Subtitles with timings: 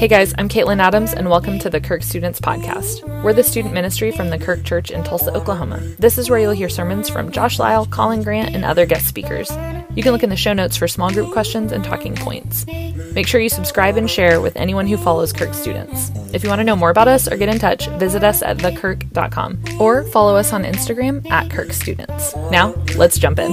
[0.00, 3.22] Hey guys, I'm Caitlin Adams, and welcome to the Kirk Students Podcast.
[3.22, 5.76] We're the student ministry from the Kirk Church in Tulsa, Oklahoma.
[5.98, 9.50] This is where you'll hear sermons from Josh Lyle, Colin Grant, and other guest speakers.
[9.94, 12.64] You can look in the show notes for small group questions and talking points.
[13.12, 16.10] Make sure you subscribe and share with anyone who follows Kirk Students.
[16.32, 18.56] If you want to know more about us or get in touch, visit us at
[18.56, 22.34] thekirk.com or follow us on Instagram at Kirk Students.
[22.50, 23.50] Now, let's jump in.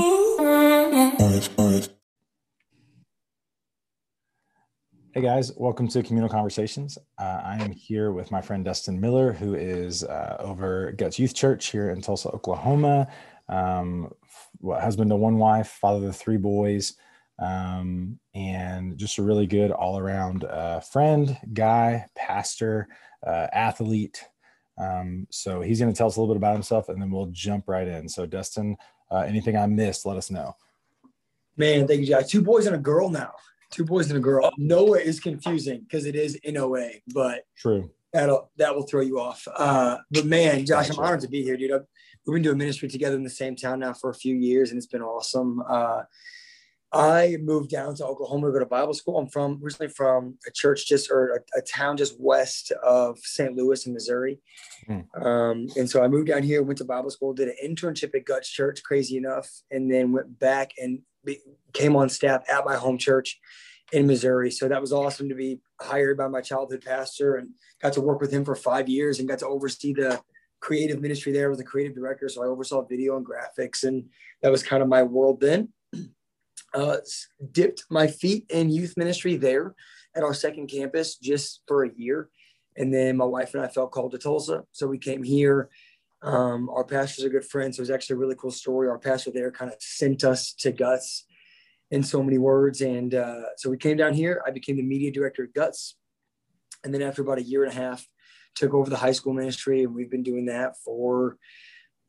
[5.18, 6.96] Hey guys, welcome to Communal Conversations.
[7.18, 11.18] Uh, I am here with my friend Dustyn Miller, who is uh, over at Guts
[11.18, 13.08] Youth Church here in Tulsa, Oklahoma.
[13.50, 14.14] Um,
[14.64, 16.94] husband to one wife, father to three boys,
[17.40, 22.88] um, and just a really good all around uh, friend, guy, pastor,
[23.26, 24.24] uh, athlete.
[24.78, 27.32] Um, so he's going to tell us a little bit about himself and then we'll
[27.32, 28.08] jump right in.
[28.08, 28.78] So, Dustin,
[29.10, 30.56] uh, anything I missed, let us know.
[31.56, 32.28] Man, thank you, Jack.
[32.28, 33.34] Two boys and a girl now.
[33.72, 34.52] Two boys and a girl.
[34.58, 37.92] Noah is confusing because it is NOA, but true.
[38.14, 39.46] That'll that will throw you off.
[39.56, 41.74] Uh, but man, Josh, I'm honored to be here, dude.
[41.74, 41.86] I've,
[42.26, 44.78] we've been doing ministry together in the same town now for a few years, and
[44.78, 45.62] it's been awesome.
[45.68, 46.04] Uh,
[46.94, 49.18] I moved down to Oklahoma to go to Bible school.
[49.18, 53.56] I'm from originally from a church just or a, a town just west of St.
[53.56, 54.40] Louis in Missouri.
[54.90, 55.06] Mm.
[55.22, 58.26] Um, and so I moved down here, went to Bible school, did an internship at
[58.26, 61.00] Guts Church, crazy enough, and then went back and
[61.74, 63.40] came on staff at my home church
[63.92, 64.52] in Missouri.
[64.52, 67.50] So that was awesome to be hired by my childhood pastor and
[67.82, 70.22] got to work with him for five years and got to oversee the
[70.60, 72.28] creative ministry there with the creative director.
[72.30, 74.06] So I oversaw video and graphics, and
[74.42, 75.70] that was kind of my world then.
[76.74, 76.98] Uh,
[77.54, 79.74] dipped my feet in youth ministry there
[80.16, 82.30] at our second campus just for a year.
[82.76, 84.64] And then my wife and I felt called to Tulsa.
[84.74, 85.70] So we came here.
[86.22, 87.74] Um, our pastor's a good friend.
[87.74, 88.88] So it was actually a really cool story.
[88.88, 91.26] Our pastor there kind of sent us to Guts
[91.92, 92.82] in so many words.
[92.82, 94.42] And uh, so we came down here.
[94.46, 95.96] I became the media director at Guts.
[96.84, 98.08] And then after about a year and a half,
[98.56, 99.84] took over the high school ministry.
[99.84, 101.38] And we've been doing that for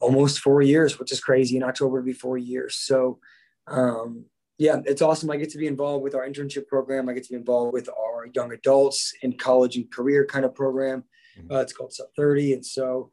[0.00, 1.56] almost four years, which is crazy.
[1.56, 2.76] In October, to be four years.
[2.76, 3.18] So,
[3.66, 4.24] um,
[4.56, 5.30] yeah, it's awesome.
[5.30, 7.08] I get to be involved with our internship program.
[7.08, 10.54] I get to be involved with our young adults in college and career kind of
[10.54, 11.04] program.
[11.38, 11.52] Mm-hmm.
[11.52, 12.54] Uh, it's called Sub 30.
[12.54, 13.10] And so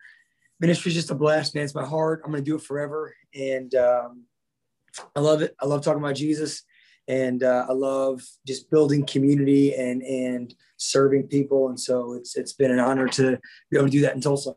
[0.60, 1.64] ministry is just a blast, man.
[1.64, 2.22] It's my heart.
[2.24, 3.16] I'm going to do it forever.
[3.34, 4.24] And um,
[5.16, 5.56] I love it.
[5.62, 6.64] I love talking about Jesus,
[7.08, 11.70] and uh, I love just building community and and serving people.
[11.70, 13.40] And so it's it's been an honor to
[13.70, 14.56] be able to do that in Tulsa.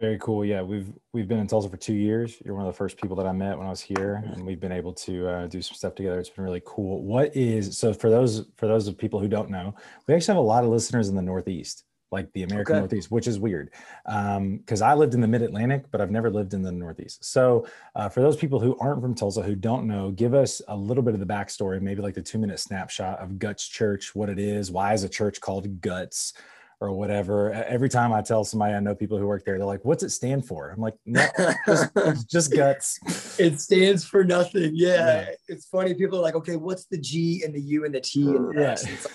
[0.00, 0.44] Very cool.
[0.44, 2.40] Yeah, we've we've been in Tulsa for two years.
[2.44, 4.60] You're one of the first people that I met when I was here, and we've
[4.60, 6.20] been able to uh, do some stuff together.
[6.20, 7.02] It's been really cool.
[7.02, 9.74] What is so for those for those of people who don't know,
[10.06, 12.80] we actually have a lot of listeners in the Northeast like the American okay.
[12.80, 13.70] Northeast, which is weird
[14.04, 17.24] because um, I lived in the Mid Atlantic, but I've never lived in the Northeast.
[17.24, 20.76] So, uh, for those people who aren't from Tulsa who don't know, give us a
[20.76, 24.28] little bit of the backstory, maybe like the two minute snapshot of Guts Church, what
[24.28, 26.32] it is, why is a church called Guts,
[26.80, 27.52] or whatever.
[27.52, 30.10] Every time I tell somebody I know people who work there, they're like, "What's it
[30.10, 31.26] stand for?" I'm like, "No,
[31.66, 31.90] just,
[32.30, 34.72] just Guts." It stands for nothing.
[34.74, 34.94] Yeah.
[34.94, 35.30] yeah.
[35.48, 35.94] it's funny.
[35.94, 38.68] People are like, "Okay, what's the G and the U and the T and the
[38.70, 39.06] S?"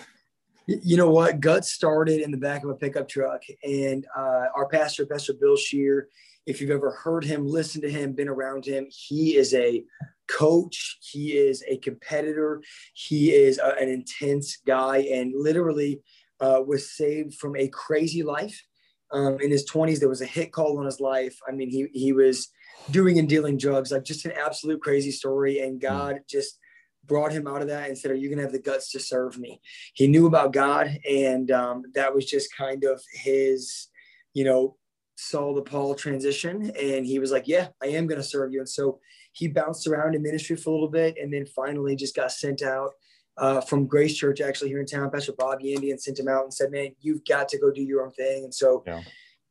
[0.68, 1.40] You know what?
[1.42, 5.58] Guts started in the back of a pickup truck, and uh, our pastor, Pastor Bill
[5.58, 6.08] Scheer,
[6.46, 9.84] if you've ever heard him, listened to him, been around him, he is a
[10.28, 10.98] coach.
[11.02, 12.62] He is a competitor.
[12.94, 16.02] He is a, an intense guy, and literally
[16.40, 18.62] uh, was saved from a crazy life.
[19.12, 21.38] Um, in his 20s, there was a hit call on his life.
[21.48, 22.50] I mean, he he was
[22.90, 25.60] doing and dealing drugs, like just an absolute crazy story.
[25.60, 25.88] And hmm.
[25.88, 26.58] God just
[27.06, 29.00] brought him out of that and said, Are you going to have the guts to
[29.00, 29.62] serve me?
[29.94, 30.98] He knew about God.
[31.10, 33.88] And um, that was just kind of his,
[34.34, 34.78] you know,
[35.16, 36.72] Saul the Paul transition.
[36.80, 38.60] And he was like, Yeah, I am going to serve you.
[38.60, 39.00] And so
[39.32, 42.62] he bounced around in ministry for a little bit and then finally just got sent
[42.62, 42.92] out.
[43.36, 46.44] Uh, from Grace Church, actually here in town, Pastor Bob Yandian, and sent him out
[46.44, 49.02] and said, "Man, you've got to go do your own thing." And so yeah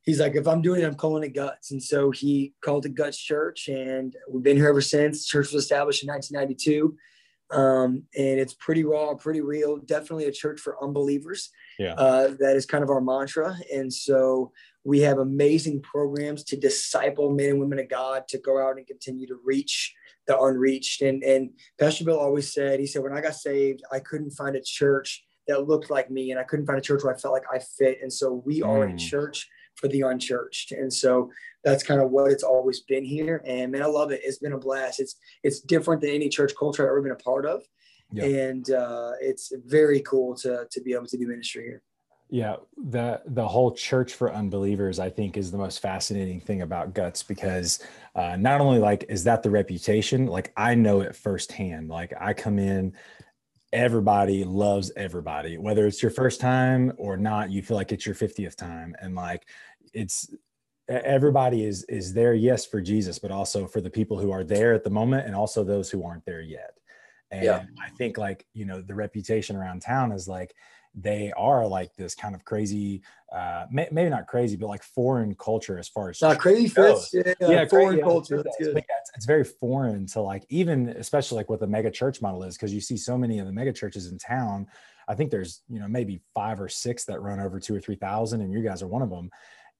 [0.03, 1.71] he's like, if I'm doing it, I'm calling it Guts.
[1.71, 5.25] And so he called it Guts Church, and we've been here ever since.
[5.25, 6.95] Church was established in 1992.
[7.51, 9.77] Um, and it's pretty raw, pretty real.
[9.77, 11.49] Definitely a church for unbelievers.
[11.77, 11.93] Yeah.
[11.93, 13.55] Uh, that is kind of our mantra.
[13.71, 14.51] And so
[14.83, 18.87] we have amazing programs to disciple men and women of God to go out and
[18.87, 19.93] continue to reach
[20.27, 21.01] the unreached.
[21.01, 24.55] And and Pastor Bill always said, he said, when I got saved, I couldn't find
[24.55, 27.33] a church that looked like me, and I couldn't find a church where I felt
[27.33, 27.99] like I fit.
[28.01, 28.67] And so we mm.
[28.67, 30.71] are a church for the unchurched.
[30.71, 31.29] And so
[31.63, 33.41] that's kind of what it's always been here.
[33.45, 34.21] And man, I love it.
[34.23, 34.99] It's been a blast.
[34.99, 37.63] It's it's different than any church culture I've ever been a part of.
[38.11, 38.25] Yeah.
[38.25, 41.81] And uh, it's very cool to to be able to do ministry here.
[42.29, 42.55] Yeah,
[42.89, 47.21] the the whole church for unbelievers, I think, is the most fascinating thing about Guts
[47.21, 47.79] because
[48.15, 51.89] uh, not only like is that the reputation, like I know it firsthand.
[51.89, 52.93] Like I come in
[53.71, 58.13] everybody loves everybody whether it's your first time or not you feel like it's your
[58.13, 59.47] 50th time and like
[59.95, 60.29] it's
[60.89, 64.73] everybody is is there yes for jesus but also for the people who are there
[64.73, 66.71] at the moment and also those who aren't there yet.
[67.31, 67.63] And yeah.
[67.81, 70.53] i think like you know the reputation around town is like
[70.95, 73.01] they are like this kind of crazy
[73.31, 77.11] uh may, maybe not crazy but like foreign culture as far as not crazy fits
[77.13, 78.77] yeah, yeah foreign yeah, culture that's good.
[78.77, 82.55] It's, it's, very foreign to like even especially like what the mega church model is
[82.55, 84.67] because you see so many of the mega churches in town.
[85.07, 87.95] I think there's you know maybe five or six that run over two or three
[87.95, 89.31] thousand and you guys are one of them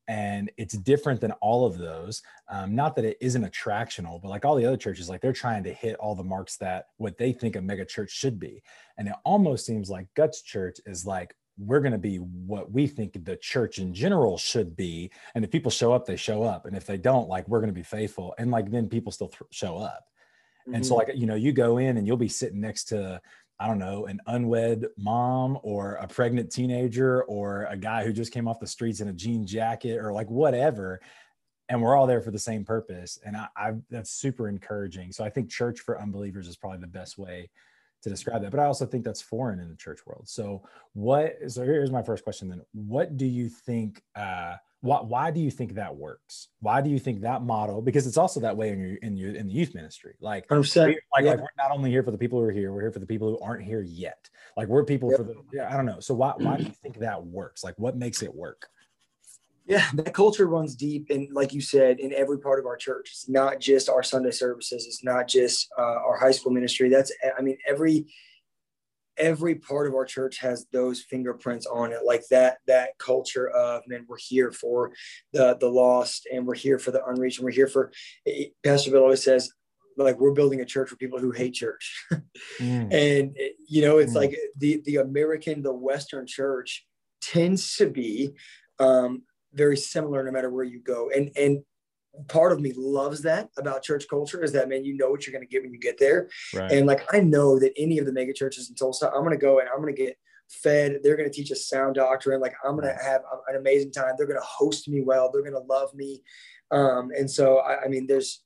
[0.08, 4.44] and it's different than all of those um, not that it isn't attractional but like
[4.44, 7.32] all the other churches like they're trying to hit all the marks that what they
[7.32, 8.62] think a mega church should be
[8.98, 12.88] and it almost seems like guts church is like we're going to be what we
[12.88, 16.66] think the church in general should be and if people show up they show up
[16.66, 19.28] and if they don't like we're going to be faithful and like then people still
[19.28, 20.08] th- show up
[20.68, 20.76] mm-hmm.
[20.76, 21.10] and so mm-hmm.
[21.10, 23.22] like you know you go in and you'll be sitting next to
[23.60, 28.34] I don't know, an unwed mom or a pregnant teenager or a guy who just
[28.34, 31.00] came off the streets in a jean jacket or like whatever.
[31.70, 33.20] And we're all there for the same purpose.
[33.26, 35.12] And I, I that's super encouraging.
[35.12, 37.50] So I think church for unbelievers is probably the best way
[38.02, 38.52] to describe that.
[38.52, 40.28] But I also think that's foreign in the church world.
[40.28, 40.64] So
[40.94, 42.62] what so here's my first question then.
[42.74, 46.50] What do you think uh why, why do you think that works?
[46.60, 49.34] Why do you think that model because it's also that way in your in your
[49.34, 50.16] in the youth ministry.
[50.20, 51.32] Like, we, like, yeah.
[51.32, 53.06] like, we're not only here for the people who are here we're here for the
[53.06, 54.30] people who aren't here yet.
[54.58, 55.20] Like we're people yep.
[55.20, 56.02] for the yeah i don't know.
[56.02, 57.64] So why why do you think that works?
[57.64, 58.68] Like what makes it work?
[59.66, 63.08] Yeah that culture runs deep and like you said in every part of our church.
[63.14, 64.86] It's not just our sunday services.
[64.86, 66.90] It's not just uh, our high school ministry.
[66.90, 68.08] That's i mean every
[69.18, 73.82] every part of our church has those fingerprints on it like that that culture of
[73.88, 74.92] man we're here for
[75.34, 77.92] the the lost and we're here for the unreached and we're here for
[78.64, 79.50] pastor bill always says
[79.98, 82.06] like we're building a church for people who hate church
[82.60, 82.94] mm.
[82.94, 83.38] and
[83.68, 84.18] you know it's mm.
[84.18, 86.86] like the the american the western church
[87.22, 88.32] tends to be
[88.80, 89.22] um
[89.54, 91.64] very similar no matter where you go and and
[92.28, 95.34] part of me loves that about church culture is that man you know what you're
[95.34, 96.30] going to get when you get there.
[96.54, 96.72] Right.
[96.72, 99.38] and like i know that any of the mega churches in tulsa i'm going to
[99.38, 100.16] go and i'm going to get
[100.50, 101.00] fed.
[101.02, 102.42] They're going to teach us sound doctrine.
[102.42, 104.14] Like i'm going to have an amazing time.
[104.18, 105.32] They're going to host me well.
[105.32, 106.22] They're going to love me.
[106.72, 108.42] Um, and so I, I, mean there's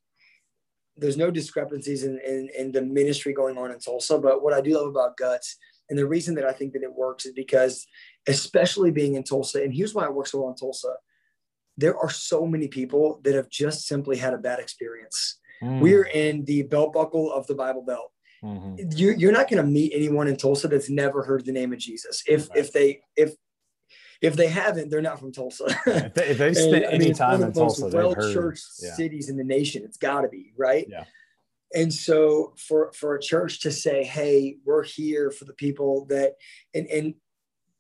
[0.98, 4.60] there's no discrepancies in, in, in the ministry going on in tulsa but what i
[4.60, 5.56] do love about guts
[5.90, 7.86] and the reason that i think that it works is because
[8.28, 10.92] especially being in tulsa and here's why it works so well in tulsa
[11.78, 15.40] there are so many people that have just simply had a bad experience.
[15.62, 15.80] Mm.
[15.80, 18.12] We're in the belt buckle of the Bible Belt.
[18.44, 18.92] Mm-hmm.
[18.96, 21.80] You, you're not going to meet anyone in Tulsa that's never heard the name of
[21.80, 22.24] Jesus.
[22.28, 22.60] If right.
[22.60, 23.34] if they if
[24.22, 25.66] if they haven't, they're not from Tulsa.
[25.86, 28.94] if they, if they spent any I mean, time in Tulsa, well church yeah.
[28.94, 29.84] cities in the nation.
[29.84, 30.86] It's got to be right.
[30.90, 31.06] Yeah.
[31.74, 36.36] And so for for a church to say, "Hey, we're here for the people that,"
[36.74, 37.16] and and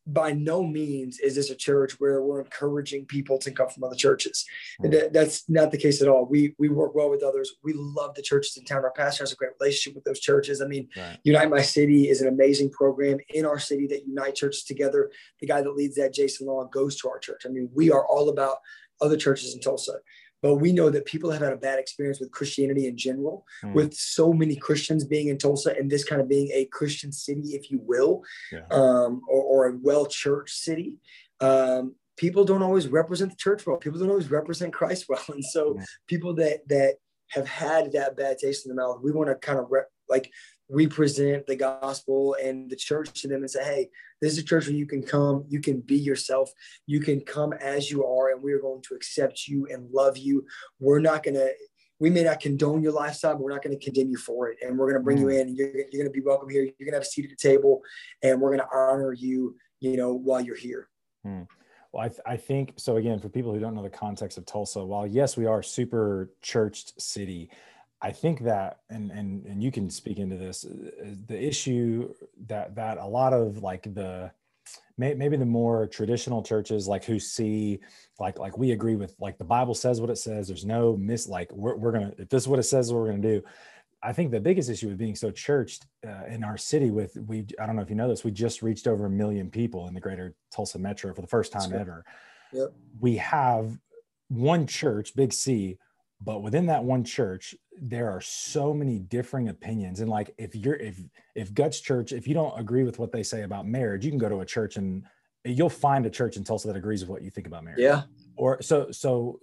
[0.07, 3.95] by no means is this a church where we're encouraging people to come from other
[3.95, 4.45] churches.
[4.81, 4.91] Mm-hmm.
[4.91, 6.25] That, that's not the case at all.
[6.25, 7.53] We we work well with others.
[7.63, 8.83] We love the churches in town.
[8.83, 10.61] Our pastor has a great relationship with those churches.
[10.61, 11.17] I mean, right.
[11.23, 15.11] Unite My City is an amazing program in our city that unite churches together.
[15.41, 17.43] The guy that leads that, Jason Law, goes to our church.
[17.45, 18.57] I mean, we are all about
[19.01, 19.99] other churches in Tulsa
[20.41, 23.73] but we know that people have had a bad experience with Christianity in general, mm.
[23.73, 27.55] with so many Christians being in Tulsa and this kind of being a Christian city,
[27.55, 28.65] if you will, yeah.
[28.71, 30.95] um, or, or, a well church city.
[31.39, 33.77] Um, people don't always represent the church well.
[33.77, 35.85] People don't always represent Christ well, and so mm.
[36.07, 36.95] people that that
[37.29, 40.31] have had that bad taste in the mouth, we want to kind of rep, like
[40.69, 43.89] we present the gospel and the church to them and say, hey,
[44.21, 46.51] this is a church where you can come, you can be yourself,
[46.85, 50.17] you can come as you are, and we are going to accept you and love
[50.17, 50.45] you.
[50.79, 51.51] We're not going to,
[51.99, 54.57] we may not condone your lifestyle, but we're not going to condemn you for it.
[54.61, 55.21] And we're going to bring mm.
[55.21, 56.63] you in, and you're, you're going to be welcome here.
[56.63, 57.81] You're going to have a seat at the table,
[58.21, 60.89] and we're going to honor you, you know, while you're here.
[61.25, 61.47] Mm.
[61.93, 62.97] Well, I, th- I think so.
[62.97, 66.31] Again, for people who don't know the context of Tulsa, while yes, we are super
[66.41, 67.49] churched city,
[68.01, 72.13] I think that, and and and you can speak into this, uh, the issue
[72.47, 74.31] that that a lot of like the
[74.97, 77.79] maybe the more traditional churches like who see
[78.19, 80.47] like like we agree with like the bible says what it says.
[80.47, 83.11] There's no miss like we're, we're gonna if this is what it says what we're
[83.11, 83.43] gonna do.
[84.03, 87.45] I think the biggest issue with being so churched uh, in our city with we
[87.59, 89.93] i don't know if you know this we just reached over a million people in
[89.93, 92.05] the greater tulsa metro for the first time ever.
[92.53, 92.71] yep.
[92.99, 93.77] we have
[94.29, 95.77] one church big c
[96.21, 100.75] but within that one church there are so many differing opinions and like if you're
[100.75, 100.99] if
[101.35, 104.19] if guts church if you don't agree with what they say about marriage you can
[104.19, 105.03] go to a church and
[105.45, 108.03] you'll find a church in tulsa that agrees with what you think about marriage yeah
[108.35, 109.39] or so so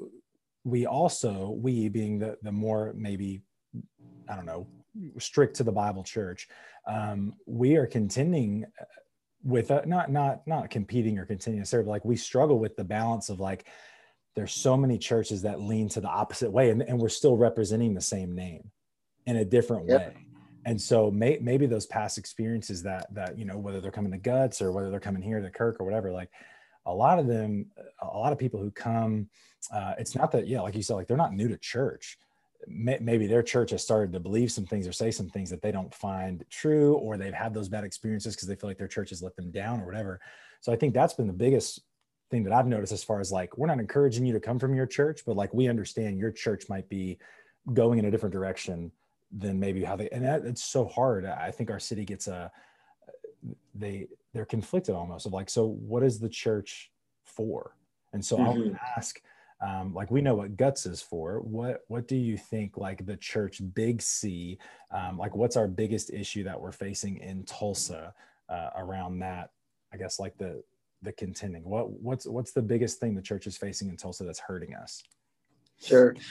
[0.64, 3.40] we also we being the the more maybe
[4.28, 4.66] i don't know
[5.18, 6.48] strict to the Bible church.
[6.86, 8.66] Um, we are contending
[9.42, 11.86] with uh, not not not competing or continuing to serve.
[11.86, 13.66] Like we struggle with the balance of like
[14.34, 17.94] there's so many churches that lean to the opposite way, and, and we're still representing
[17.94, 18.70] the same name
[19.26, 20.00] in a different yep.
[20.00, 20.26] way.
[20.66, 24.18] And so may, maybe those past experiences that that you know whether they're coming to
[24.18, 26.30] guts or whether they're coming here to Kirk or whatever, like
[26.86, 27.66] a lot of them,
[28.00, 29.28] a lot of people who come,
[29.72, 32.18] uh, it's not that yeah, like you said, like they're not new to church
[32.66, 35.72] maybe their church has started to believe some things or say some things that they
[35.72, 39.10] don't find true or they've had those bad experiences because they feel like their church
[39.10, 40.20] has let them down or whatever
[40.60, 41.80] so i think that's been the biggest
[42.34, 44.74] thing that i've noticed as far as like we're not encouraging you to come from
[44.74, 47.18] your church but like we understand your church might be
[47.72, 48.90] going in a different direction
[49.36, 51.24] than maybe how they and that, it's so hard.
[51.24, 52.50] I think our city gets a
[53.74, 56.90] they they're conflicted almost of like so what is the church
[57.24, 57.76] for?
[58.12, 58.74] And so mm-hmm.
[58.74, 59.20] I'll ask
[59.60, 61.40] um, like we know what guts is for.
[61.40, 64.58] What what do you think like the church big c
[64.90, 68.14] um, like what's our biggest issue that we're facing in tulsa
[68.48, 69.50] uh, around that
[69.92, 70.62] i guess like the
[71.04, 71.64] the contending?
[71.64, 75.02] What what's what's the biggest thing the church is facing in tulsa that's hurting us?
[75.80, 76.14] Sure.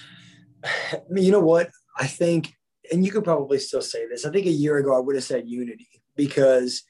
[1.13, 1.70] You know what?
[1.98, 2.53] I think
[2.92, 5.24] and you could probably still say this i think a year ago i would have
[5.24, 5.88] said unity
[6.18, 6.84] because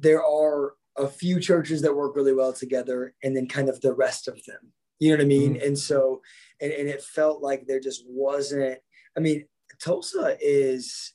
[0.00, 3.94] there are a few churches that work really well together and then kind of the
[3.94, 4.72] rest of them.
[4.98, 5.54] You know what I mean?
[5.54, 5.66] Mm-hmm.
[5.66, 6.22] And so,
[6.60, 8.78] and, and it felt like there just wasn't,
[9.16, 9.46] I mean,
[9.80, 11.12] Tulsa is,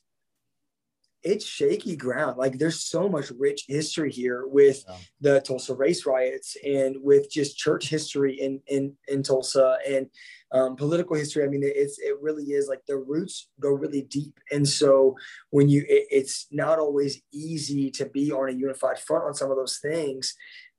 [1.24, 2.36] it's shaky ground.
[2.36, 4.96] Like there's so much rich history here with yeah.
[5.20, 10.06] the Tulsa race riots and with just church history in, in, in Tulsa and
[10.52, 11.42] um, political history.
[11.42, 14.38] I mean, it's, it really is like the roots go really deep.
[14.52, 15.16] And so
[15.50, 19.50] when you, it, it's not always easy to be on a unified front on some
[19.50, 20.34] of those things.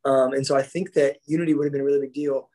[0.05, 2.49] Um, and so I think that unity would have been a really big deal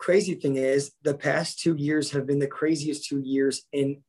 [0.00, 4.02] crazy thing is the past two years have been the craziest two years in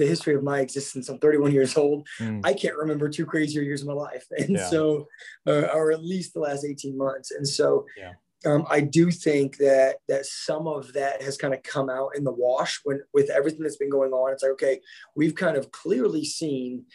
[0.00, 1.08] the history of my existence.
[1.08, 2.08] I'm 31 years old.
[2.18, 2.40] Mm.
[2.44, 4.24] I can't remember two crazier years of my life.
[4.38, 4.68] And yeah.
[4.68, 5.06] so,
[5.46, 7.30] uh, or at least the last 18 months.
[7.30, 8.12] And so, yeah.
[8.46, 12.24] um, I do think that that some of that has kind of come out in
[12.24, 14.32] the wash when with everything that's been going on.
[14.32, 14.80] It's like, okay,
[15.14, 16.86] we've kind of clearly seen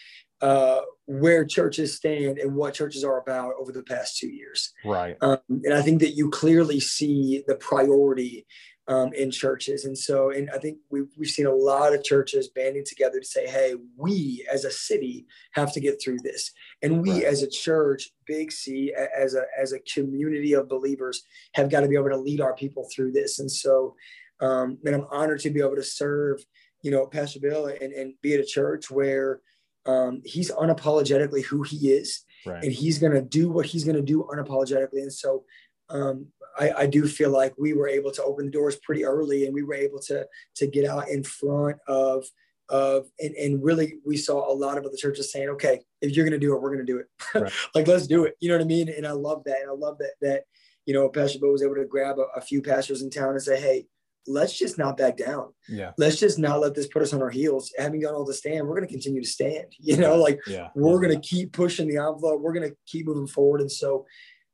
[0.42, 4.74] uh, where churches stand and what churches are about over the past two years.
[4.84, 5.16] Right.
[5.22, 8.46] Um, and I think that you clearly see the priority
[8.88, 9.86] um, in churches.
[9.86, 13.26] And so, and I think we've, we've seen a lot of churches banding together to
[13.26, 16.52] say, hey, we as a city have to get through this.
[16.84, 17.24] And we right.
[17.24, 21.24] as a church, Big C, as a, as a community of believers,
[21.54, 23.40] have got to be able to lead our people through this.
[23.40, 23.96] And so,
[24.40, 26.46] um, and I'm honored to be able to serve,
[26.84, 29.42] you know, Pastor Bill and, and be at a church where
[29.88, 32.64] um, he's unapologetically who he is, right.
[32.64, 35.02] and he's going to do what he's going to do unapologetically.
[35.02, 35.44] And so,
[35.90, 36.28] um,
[36.58, 39.54] I, I, do feel like we were able to open the doors pretty early, and
[39.54, 40.26] we were able to
[40.56, 42.26] to get out in front of
[42.70, 46.26] of and, and really we saw a lot of other churches saying, okay, if you're
[46.26, 47.08] going to do it, we're going to do it.
[47.40, 47.52] Right.
[47.76, 48.36] like let's do it.
[48.40, 48.90] You know what I mean?
[48.90, 50.44] And I love that, and I love that that
[50.86, 53.42] you know Pastor Bill was able to grab a, a few pastors in town and
[53.42, 53.86] say, hey,
[54.28, 55.54] let's just not back down.
[55.68, 55.92] Yeah.
[55.98, 57.72] Let's just not let this put us on our heels.
[57.78, 59.66] Having done all the stand, we're going to continue to stand.
[59.80, 60.70] You know, like yeah.
[60.74, 62.42] we're going to keep pushing the envelope.
[62.42, 63.62] We're going to keep moving forward.
[63.62, 64.06] And so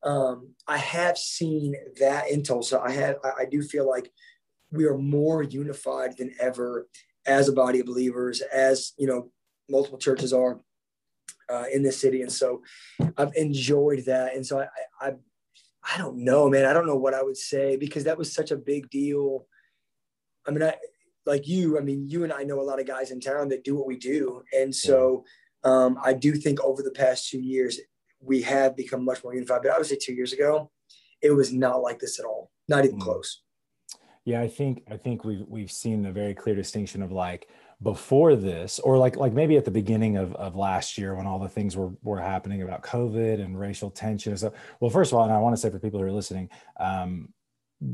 [0.03, 2.79] um, I have seen that in Tulsa.
[2.79, 4.11] I have, I, I do feel like
[4.71, 6.87] we are more unified than ever
[7.25, 9.29] as a body of believers, as you know,
[9.69, 10.59] multiple churches are
[11.49, 12.21] uh, in this city.
[12.21, 12.63] And so
[13.17, 14.35] I've enjoyed that.
[14.35, 14.67] And so I,
[14.99, 15.13] I,
[15.93, 16.65] I don't know, man.
[16.65, 19.45] I don't know what I would say because that was such a big deal
[20.47, 20.75] I mean, I
[21.25, 21.77] like you.
[21.77, 23.87] I mean, you and I know a lot of guys in town that do what
[23.87, 25.23] we do, and so
[25.63, 27.79] um, I do think over the past two years
[28.21, 29.61] we have become much more unified.
[29.63, 30.71] But I would say two years ago,
[31.21, 32.51] it was not like this at all.
[32.67, 33.03] Not even mm.
[33.03, 33.41] close.
[34.23, 37.49] Yeah, I think I think we've we've seen a very clear distinction of like
[37.81, 41.39] before this, or like like maybe at the beginning of, of last year when all
[41.39, 44.53] the things were were happening about COVID and racial tension stuff.
[44.79, 46.49] Well, first of all, and I want to say for people who are listening,
[46.79, 47.29] um,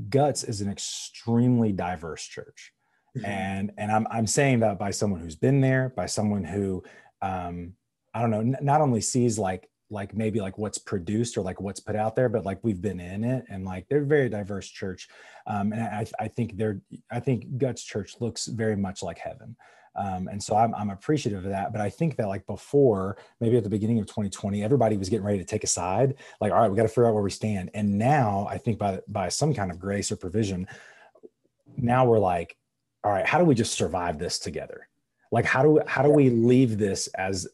[0.09, 2.73] Guts is an extremely diverse church.
[3.17, 3.25] Mm-hmm.
[3.25, 6.83] And and I'm I'm saying that by someone who's been there, by someone who
[7.21, 7.73] um
[8.13, 11.61] I don't know, n- not only sees like like maybe like what's produced or like
[11.61, 14.29] what's put out there, but like we've been in it and like they're a very
[14.29, 15.07] diverse church.
[15.45, 19.55] Um, and I, I think they're, I think Guts Church looks very much like heaven.
[19.95, 21.71] Um, and so I'm, I'm appreciative of that.
[21.71, 25.25] But I think that like before, maybe at the beginning of 2020, everybody was getting
[25.25, 26.15] ready to take a side.
[26.39, 27.71] Like, all right, we got to figure out where we stand.
[27.73, 30.67] And now I think by by some kind of grace or provision,
[31.77, 32.57] now we're like,
[33.03, 34.87] all right, how do we just survive this together?
[35.31, 37.47] Like, how do how do we leave this as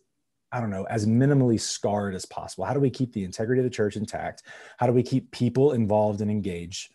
[0.53, 2.63] I don't know, as minimally scarred as possible?
[2.63, 4.43] How do we keep the integrity of the church intact?
[4.77, 6.93] How do we keep people involved and engaged?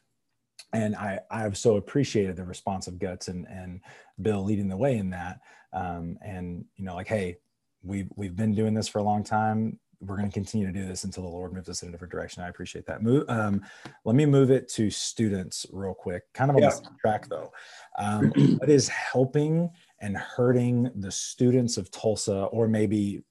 [0.73, 3.81] and I I've so appreciated the response of Guts and and
[4.21, 5.41] Bill leading the way in that.
[5.73, 7.39] Um, and you know, like, hey,
[7.83, 10.87] we've we've been doing this for a long time we're going to continue to do
[10.87, 12.43] this until the Lord moves us in a different direction.
[12.43, 13.03] I appreciate that.
[13.03, 13.25] Move.
[13.29, 13.63] Um,
[14.05, 16.33] let me move it to students real quick.
[16.33, 16.71] Kind of on yeah.
[16.71, 17.53] the track though.
[17.99, 23.23] Um, what is helping and hurting the students of Tulsa, or maybe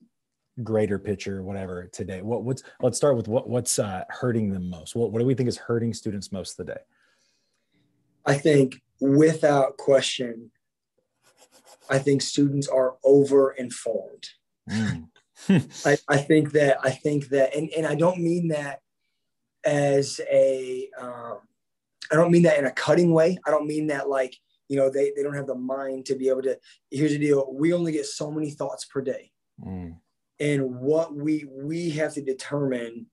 [0.63, 2.21] greater picture, whatever today?
[2.21, 4.95] What what's let's start with what what's uh, hurting them most.
[4.95, 6.79] What what do we think is hurting students most today?
[8.25, 10.51] I think without question,
[11.89, 14.29] I think students are over informed.
[14.69, 15.07] Mm.
[15.85, 18.81] I, I think that I think that and, and I don't mean that
[19.65, 21.39] as a um,
[22.11, 23.37] I don't mean that in a cutting way.
[23.45, 24.35] I don't mean that like,
[24.69, 26.57] you know, they, they don't have the mind to be able to
[26.89, 27.53] here's the deal.
[27.53, 29.31] We only get so many thoughts per day.
[29.63, 29.97] Mm.
[30.39, 33.07] And what we we have to determine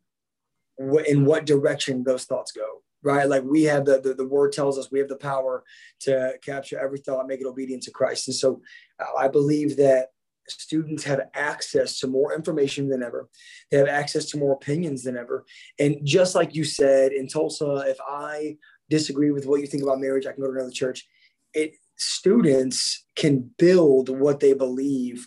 [0.76, 3.28] what in what direction those thoughts go right?
[3.28, 5.62] Like we have the, the, the word tells us we have the power
[6.00, 8.26] to capture every thought, make it obedient to Christ.
[8.26, 8.62] And so
[8.98, 10.08] uh, I believe that
[10.48, 13.28] students have access to more information than ever.
[13.70, 15.44] They have access to more opinions than ever.
[15.78, 18.56] And just like you said in Tulsa, if I
[18.88, 21.06] disagree with what you think about marriage, I can go to another church.
[21.52, 25.26] It students can build what they believe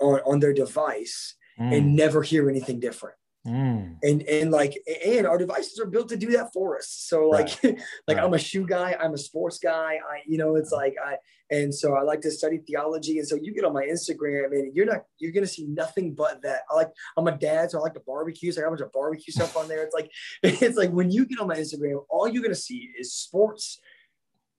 [0.00, 1.76] on, on their device mm.
[1.76, 3.16] and never hear anything different.
[3.46, 3.98] Mm.
[4.02, 6.88] And and like and our devices are built to do that for us.
[6.88, 7.78] So like right.
[8.08, 8.24] like right.
[8.24, 10.00] I'm a shoe guy, I'm a sports guy.
[10.10, 11.16] I you know it's like I
[11.50, 13.18] and so I like to study theology.
[13.18, 16.42] And so you get on my Instagram and you're not you're gonna see nothing but
[16.42, 16.62] that.
[16.70, 18.50] I like I'm a dad, so I like the barbecue.
[18.50, 19.84] So I got a bunch of barbecue stuff on there.
[19.84, 20.10] It's like
[20.42, 23.78] it's like when you get on my Instagram, all you're gonna see is sports,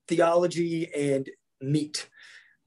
[0.06, 1.28] theology, and
[1.60, 2.08] meat.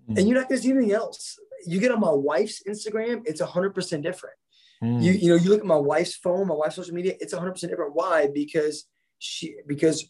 [0.07, 0.19] Mm.
[0.19, 1.39] And you're not gonna see anything else.
[1.65, 4.35] You get on my wife's Instagram, it's hundred percent different
[4.83, 5.01] Mm.
[5.01, 7.51] You you know you look at my wife's phone, my wife's social media, it's 100
[7.51, 7.95] percent different.
[7.95, 8.27] Why?
[8.33, 8.85] Because
[9.19, 10.09] she because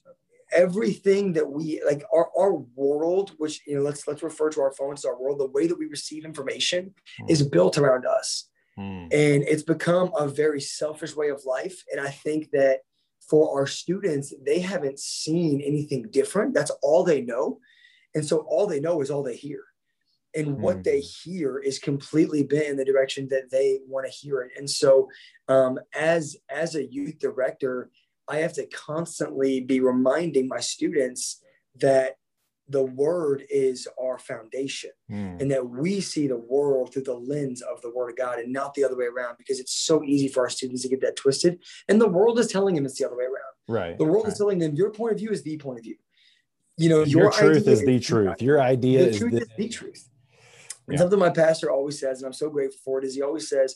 [0.54, 4.74] everything that we like our, our world which you know let's let's refer to our
[4.74, 7.30] phones as our world the way that we receive information mm.
[7.30, 9.04] is built around us mm.
[9.04, 12.80] and it's become a very selfish way of life and i think that
[13.30, 17.58] for our students they haven't seen anything different that's all they know
[18.14, 19.64] and so all they know is all they hear
[20.36, 24.12] and mm what they hear is completely bent in the direction that they want to
[24.12, 24.52] hear it.
[24.56, 25.10] And so
[25.48, 27.90] um, as as a youth director
[28.28, 31.42] i have to constantly be reminding my students
[31.76, 32.16] that
[32.70, 35.42] the word is our foundation mm.
[35.42, 38.54] and that we see the world through the lens of the word of god and
[38.54, 41.16] not the other way around because it's so easy for our students to get that
[41.16, 41.60] twisted.
[41.90, 43.34] And the world is telling them it's the other way around.
[43.68, 44.32] Right the world right.
[44.32, 45.98] is telling them your point of view is the point of view.
[46.78, 48.42] You know your, your truth is the truth.
[48.42, 50.10] your idea the is, truth the, is the truth
[50.92, 53.50] and something my pastor always says, and I'm so grateful for it, is he always
[53.50, 53.76] says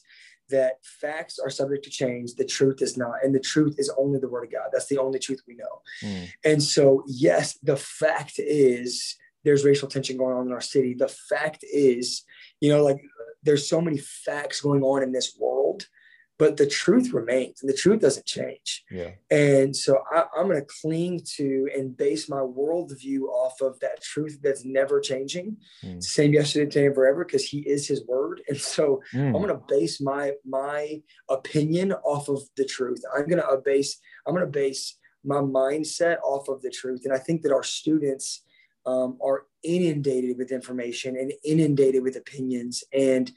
[0.49, 3.15] that facts are subject to change, the truth is not.
[3.23, 4.69] And the truth is only the word of God.
[4.71, 5.81] That's the only truth we know.
[6.03, 6.27] Mm.
[6.43, 10.93] And so, yes, the fact is there's racial tension going on in our city.
[10.93, 12.23] The fact is,
[12.61, 13.01] you know, like
[13.43, 15.54] there's so many facts going on in this world
[16.37, 18.83] but the truth remains and the truth doesn't change.
[18.91, 19.11] Yeah.
[19.31, 24.01] And so I, am going to cling to and base my worldview off of that
[24.01, 25.57] truth that's never changing.
[25.83, 26.03] Mm.
[26.03, 28.41] Same yesterday, today, and forever, because he is his word.
[28.49, 29.27] And so mm.
[29.27, 33.01] I'm going to base my my opinion off of the truth.
[33.15, 37.01] I'm going to base I'm going to base my mindset off of the truth.
[37.05, 38.43] And I think that our students
[38.85, 43.31] um, are inundated with information and inundated with opinions and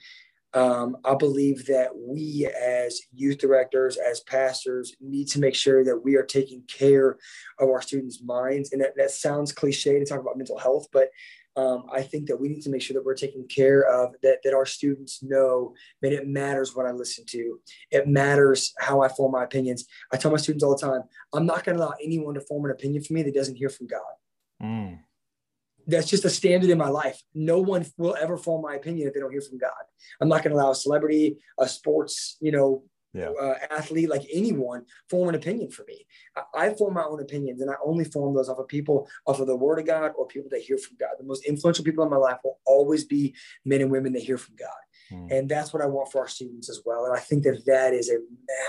[0.55, 5.99] um, I believe that we, as youth directors, as pastors, need to make sure that
[5.99, 7.19] we are taking care
[7.59, 8.73] of our students' minds.
[8.73, 11.11] And that, that sounds cliche to talk about mental health, but
[11.57, 14.39] um, I think that we need to make sure that we're taking care of that,
[14.45, 17.59] that our students know that it matters what I listen to.
[17.91, 19.85] It matters how I form my opinions.
[20.13, 22.65] I tell my students all the time, I'm not going to allow anyone to form
[22.65, 24.01] an opinion for me that doesn't hear from God.
[24.63, 24.99] Mm
[25.89, 27.21] that's just a standard in my life.
[27.35, 29.73] No one will ever form my opinion if they don't hear from God.
[30.21, 33.31] I'm not going to allow a celebrity, a sports, you know, yeah.
[33.31, 36.07] uh, athlete, like anyone, form an opinion for me.
[36.37, 39.41] I, I, form my own opinions, and I only form those off of people, off
[39.41, 41.11] of the Word of God, or people that hear from God.
[41.19, 44.39] The most influential people in my life will always be men and women that hear
[44.39, 44.69] from God.
[45.11, 45.33] Hmm.
[45.33, 47.07] And that's what I want for our students as well.
[47.07, 48.19] And I think that that is a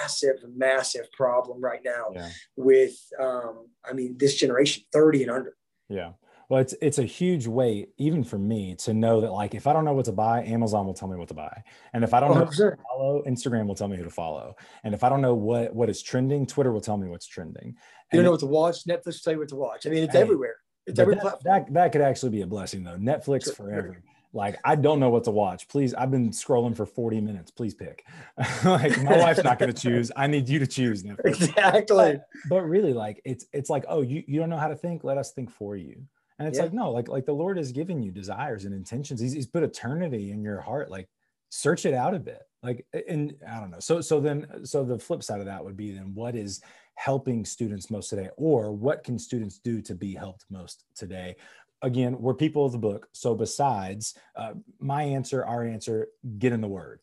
[0.01, 2.29] massive, massive problem right now yeah.
[2.55, 5.57] with, um, I mean, this generation, 30 and under.
[5.89, 6.11] Yeah.
[6.49, 9.73] Well, it's it's a huge weight, even for me, to know that like if I
[9.73, 12.19] don't know what to buy, Amazon will tell me what to buy, and if I
[12.19, 15.03] don't oh, know who to follow, Instagram will tell me who to follow, and if
[15.03, 17.75] I don't know what what is trending, Twitter will tell me what's trending.
[18.11, 19.85] And you don't know what to watch, Netflix will tell you what to watch.
[19.85, 20.55] I mean, it's hey, everywhere.
[20.87, 21.53] It's every that, platform.
[21.53, 22.97] That that could actually be a blessing though.
[22.97, 24.03] Netflix sure, forever.
[24.33, 25.67] Like I don't know what to watch.
[25.67, 27.51] Please, I've been scrolling for 40 minutes.
[27.51, 28.05] Please pick.
[28.65, 30.11] like my wife's not going to choose.
[30.15, 31.43] I need you to choose Netflix.
[31.43, 31.95] Exactly.
[31.95, 35.03] But, but really, like it's it's like, oh, you you don't know how to think.
[35.03, 36.05] Let us think for you.
[36.39, 36.63] And it's yeah.
[36.63, 39.19] like, no, like, like the Lord has given you desires and intentions.
[39.19, 40.89] He's, he's put eternity in your heart.
[40.89, 41.09] Like
[41.49, 42.43] search it out a bit.
[42.61, 43.79] Like and i don't know.
[43.79, 46.61] So so then so the flip side of that would be then what is
[46.95, 51.35] helping students most today or what can students do to be helped most today?
[51.81, 53.07] Again we're people of the book.
[53.13, 56.99] So besides uh, my answer our answer get in the word.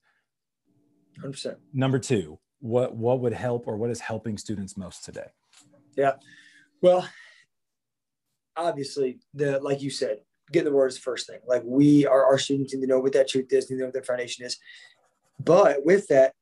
[1.23, 5.29] 100% number two what what would help or what is helping students most today?
[5.97, 6.13] Yeah.
[6.83, 7.09] Well
[8.57, 10.19] obviously the like you said
[10.53, 11.41] get the word is the first thing.
[11.47, 13.87] Like we are our students need to know what that truth is need to know
[13.87, 14.57] what their foundation is.
[15.43, 16.33] But with that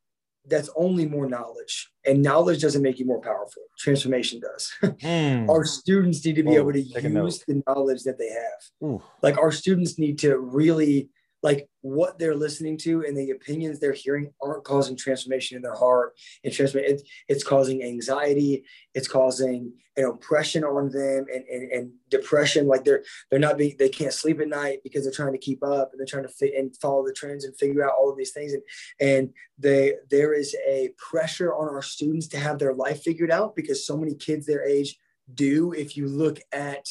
[0.46, 1.90] that's only more knowledge.
[2.05, 3.62] And knowledge doesn't make you more powerful.
[3.79, 4.70] Transformation does.
[4.83, 5.48] Mm.
[5.48, 8.88] our students need to be able to use the knowledge that they have.
[8.88, 9.03] Ooh.
[9.22, 11.09] like our students need to really
[11.44, 15.74] like what they're listening to and the opinions they're hearing aren't causing transformation in their
[15.74, 21.70] heart and transformation it's, it's causing anxiety it's causing an oppression on them and, and,
[21.70, 22.66] and depression.
[22.66, 25.62] Like they're they're not being they can't sleep at night because they're trying to keep
[25.62, 28.16] up and they're trying to fit and follow the trends and figure out all of
[28.16, 28.52] these things.
[28.52, 28.62] And
[29.00, 33.54] and they there is a pressure on our students to have their life figured out
[33.54, 34.98] because so many kids their age
[35.33, 35.72] do.
[35.72, 36.87] If you look at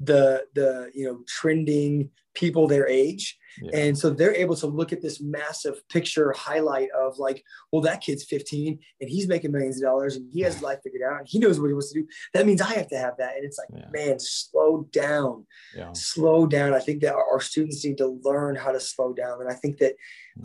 [0.00, 3.36] the the you know trending people their age.
[3.60, 3.80] Yeah.
[3.80, 8.00] and so they're able to look at this massive picture highlight of like well that
[8.00, 11.26] kid's 15 and he's making millions of dollars and he has life figured out and
[11.28, 12.06] he knows what he wants to do.
[12.34, 13.34] That means i have to have that.
[13.34, 13.88] And it's like yeah.
[13.90, 15.44] man slow down.
[15.74, 15.92] Yeah.
[15.92, 16.72] slow down.
[16.72, 19.40] I think that our students need to learn how to slow down.
[19.40, 19.94] And i think that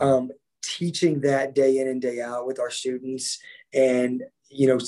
[0.00, 0.30] um,
[0.62, 3.38] teaching that day in and day out with our students
[3.72, 4.78] and you know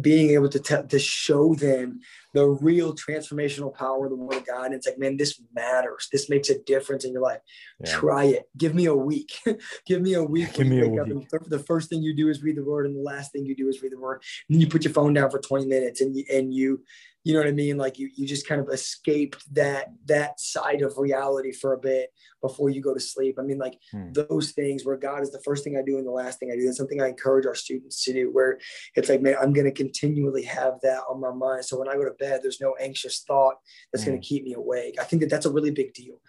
[0.00, 2.00] being able to te- to show them
[2.36, 4.66] the real transformational power of the word of God.
[4.66, 6.08] And it's like, man, this matters.
[6.12, 7.40] This makes a difference in your life.
[7.82, 7.90] Yeah.
[7.90, 8.50] Try it.
[8.58, 9.38] Give me a week.
[9.86, 10.52] Give me a week.
[10.52, 11.28] Give me a week.
[11.46, 13.70] the first thing you do is read the word, and the last thing you do
[13.70, 14.22] is read the word.
[14.48, 16.82] And then you put your phone down for 20 minutes, and you, and you
[17.26, 17.76] you know what I mean?
[17.76, 22.10] Like you, you just kind of escaped that, that side of reality for a bit
[22.40, 23.36] before you go to sleep.
[23.40, 24.12] I mean, like hmm.
[24.12, 26.54] those things where God is the first thing I do and the last thing I
[26.54, 26.64] do.
[26.64, 28.60] That's something I encourage our students to do where
[28.94, 31.64] it's like, man, I'm going to continually have that on my mind.
[31.64, 33.56] So when I go to bed, there's no anxious thought
[33.92, 34.10] that's hmm.
[34.10, 34.96] going to keep me awake.
[35.00, 36.20] I think that that's a really big deal.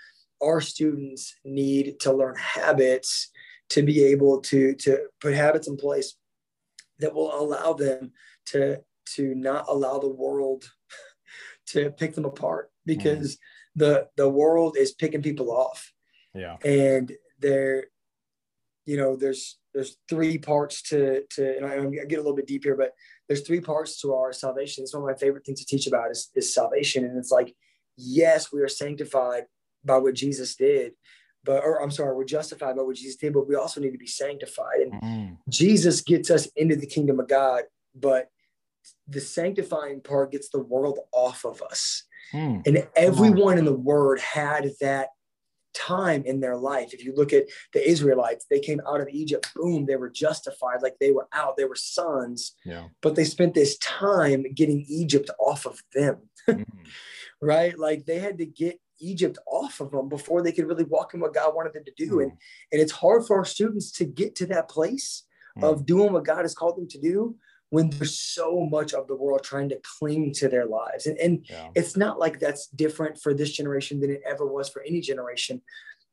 [0.41, 3.31] Our students need to learn habits
[3.69, 6.15] to be able to, to put habits in place
[6.99, 8.11] that will allow them
[8.47, 8.81] to
[9.15, 10.69] to not allow the world
[11.67, 13.39] to pick them apart because mm.
[13.75, 15.93] the the world is picking people off.
[16.33, 16.57] Yeah.
[16.63, 17.85] And there,
[18.85, 22.47] you know, there's there's three parts to to and I, I get a little bit
[22.47, 22.91] deep here, but
[23.27, 24.83] there's three parts to our salvation.
[24.83, 27.03] It's one of my favorite things to teach about is, is salvation.
[27.03, 27.53] And it's like,
[27.97, 29.43] yes, we are sanctified
[29.83, 30.93] by what Jesus did,
[31.43, 33.97] but or I'm sorry, we're justified by what Jesus did, but we also need to
[33.97, 34.79] be sanctified.
[34.81, 35.37] And mm.
[35.49, 37.63] Jesus gets us into the kingdom of God,
[37.95, 38.29] but
[39.07, 42.03] the sanctifying part gets the world off of us.
[42.31, 42.59] Hmm.
[42.65, 45.09] And everyone in the word had that
[45.77, 46.93] time in their life.
[46.93, 50.81] If you look at the Israelites, they came out of Egypt, boom, they were justified,
[50.81, 52.53] like they were out, they were sons.
[52.65, 52.87] Yeah.
[53.01, 56.17] But they spent this time getting Egypt off of them.
[56.49, 56.65] mm
[57.41, 57.77] right?
[57.77, 61.19] Like they had to get Egypt off of them before they could really walk in
[61.19, 62.17] what God wanted them to do.
[62.17, 62.23] Mm.
[62.23, 62.31] And,
[62.71, 65.23] and it's hard for our students to get to that place
[65.57, 65.63] mm.
[65.63, 67.35] of doing what God has called them to do
[67.69, 71.05] when there's so much of the world trying to cling to their lives.
[71.05, 71.69] And, and yeah.
[71.75, 75.61] it's not like that's different for this generation than it ever was for any generation.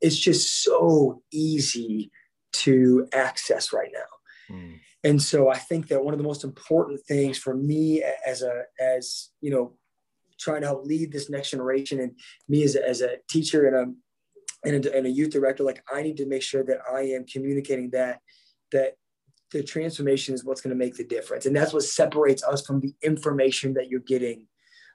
[0.00, 2.10] It's just so easy
[2.54, 4.54] to access right now.
[4.56, 4.80] Mm.
[5.04, 8.62] And so I think that one of the most important things for me as a,
[8.80, 9.76] as, you know,
[10.40, 13.76] trying to help lead this next generation and me as a, as a teacher and
[13.76, 17.02] a, and a, and a youth director, like I need to make sure that I
[17.02, 18.20] am communicating that,
[18.72, 18.94] that
[19.54, 21.46] the transformation is what's going to make the difference.
[21.46, 24.48] And that's what separates us from the information that you're getting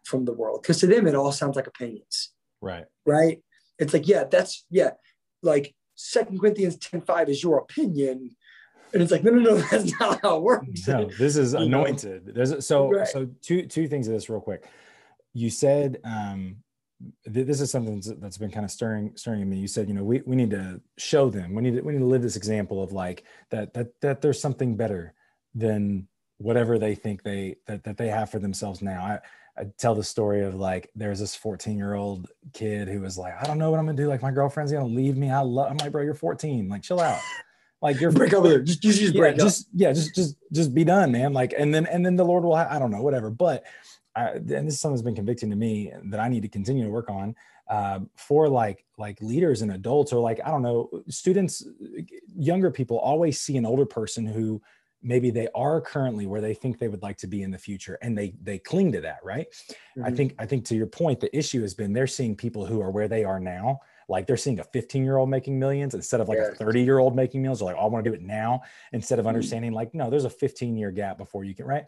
[0.04, 0.62] from the world.
[0.62, 2.32] Because to them, it all sounds like opinions.
[2.62, 2.86] Right.
[3.06, 3.42] Right.
[3.80, 4.92] It's like, yeah, that's, yeah,
[5.42, 8.36] like Second Corinthians 10 5 is your opinion.
[8.94, 10.88] And it's like, no, no, no, that's not how it works.
[10.88, 12.34] No, this is anointed.
[12.36, 13.08] There's so, right.
[13.08, 14.68] so two, two things of this real quick.
[15.34, 16.58] You said, um,
[17.26, 20.04] this is something that's been kind of stirring stirring in me you said you know
[20.04, 22.84] we, we need to show them we need to we need to live this example
[22.84, 25.14] of like that that that there's something better
[25.56, 26.08] than
[26.40, 29.20] whatever they think they that, that they have for themselves now i
[29.60, 33.34] I tell the story of like there's this 14 year old kid who was like,
[33.42, 34.08] I don't know what I'm gonna do.
[34.08, 35.30] Like my girlfriend's gonna leave me.
[35.30, 35.70] I love.
[35.70, 36.70] I'm like, bro, you're 14.
[36.70, 37.20] Like, chill out.
[37.82, 38.62] Like you're break over there.
[38.62, 41.34] Just, just, just yeah, just yeah, just just just be done, man.
[41.34, 42.56] Like, and then and then the Lord will.
[42.56, 43.30] Ha- I don't know, whatever.
[43.30, 43.66] But
[44.20, 46.84] I, and this is something that's been convicting to me that I need to continue
[46.84, 47.36] to work on
[47.70, 51.66] uh, for like like leaders and adults or like I don't know students,
[52.36, 54.62] younger people always see an older person who
[55.02, 57.98] maybe they are currently where they think they would like to be in the future
[58.02, 60.04] and they they cling to that right mm-hmm.
[60.04, 62.82] i think i think to your point the issue has been they're seeing people who
[62.82, 63.80] are where they are now
[64.10, 66.98] like they're seeing a 15 year old making millions instead of like a 30 year
[66.98, 67.60] old making millions.
[67.60, 69.30] They're like, oh, I want to do it now instead of mm-hmm.
[69.30, 71.86] understanding like, no, there's a 15 year gap before you can, right?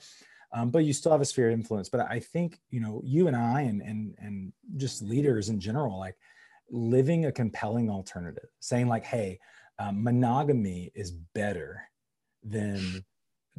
[0.53, 1.89] Um, but you still have a sphere of influence.
[1.89, 5.97] But I think, you know, you and I and, and, and just leaders in general,
[5.97, 6.17] like
[6.69, 9.39] living a compelling alternative, saying like, hey,
[9.79, 11.81] um, monogamy is better
[12.43, 13.03] than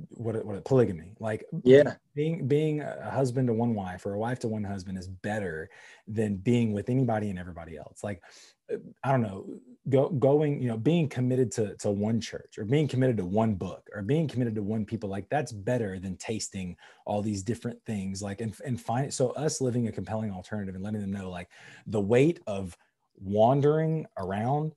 [0.09, 1.15] what what polygamy.
[1.19, 1.95] Like yeah.
[2.15, 5.69] being being a husband to one wife or a wife to one husband is better
[6.07, 8.03] than being with anybody and everybody else.
[8.03, 8.23] Like
[9.05, 9.47] i don't know
[9.89, 13.55] go, going you know being committed to to one church or being committed to one
[13.55, 17.83] book or being committed to one people like that's better than tasting all these different
[17.85, 21.31] things like and and find so us living a compelling alternative and letting them know
[21.31, 21.49] like
[21.87, 22.77] the weight of
[23.19, 24.73] wandering around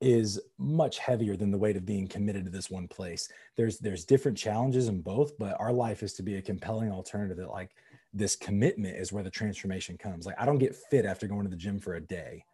[0.00, 3.28] is much heavier than the weight of being committed to this one place.
[3.56, 7.36] There's there's different challenges in both, but our life is to be a compelling alternative
[7.36, 7.74] that like
[8.12, 10.26] this commitment is where the transformation comes.
[10.26, 12.44] Like I don't get fit after going to the gym for a day.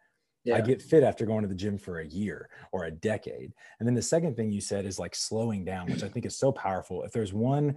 [0.43, 0.55] Yeah.
[0.55, 3.51] I get fit after going to the gym for a year or a decade.
[3.79, 6.37] And then the second thing you said is like slowing down, which I think is
[6.37, 7.03] so powerful.
[7.03, 7.75] If there's one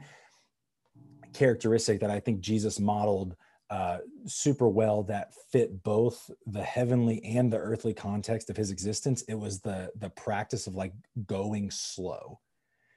[1.33, 3.37] characteristic that I think Jesus modeled
[3.71, 9.23] uh, super well that fit both the heavenly and the earthly context of his existence.
[9.29, 10.93] It was the the practice of like
[11.27, 12.41] going slow.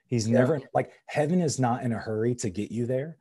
[0.07, 0.39] He's yeah.
[0.39, 3.17] never like heaven is not in a hurry to get you there,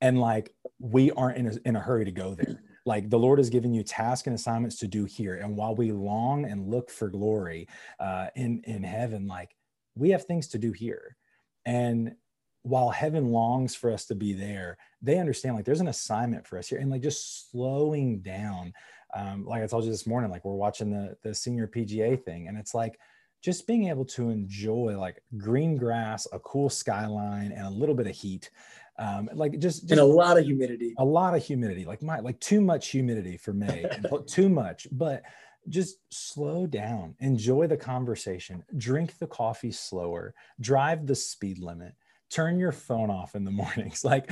[0.00, 2.64] and like we aren't in a, in a hurry to go there.
[2.88, 5.92] Like the Lord has given you tasks and assignments to do here, and while we
[5.92, 7.68] long and look for glory
[8.00, 9.54] uh, in in heaven, like
[9.94, 11.18] we have things to do here,
[11.66, 12.14] and
[12.62, 16.56] while heaven longs for us to be there, they understand like there's an assignment for
[16.56, 18.72] us here and like just slowing down.
[19.14, 22.48] Um, like I told you this morning, like we're watching the the senior PGA thing,
[22.48, 22.98] and it's like
[23.42, 28.06] just being able to enjoy like green grass, a cool skyline, and a little bit
[28.06, 28.50] of heat.
[28.98, 30.94] Um, like just, just and a lot of humidity.
[30.98, 33.84] A lot of humidity, like my like too much humidity for me,
[34.26, 35.22] too much, but
[35.68, 41.94] just slow down, enjoy the conversation, drink the coffee slower, drive the speed limit
[42.30, 44.04] turn your phone off in the mornings.
[44.04, 44.30] Like,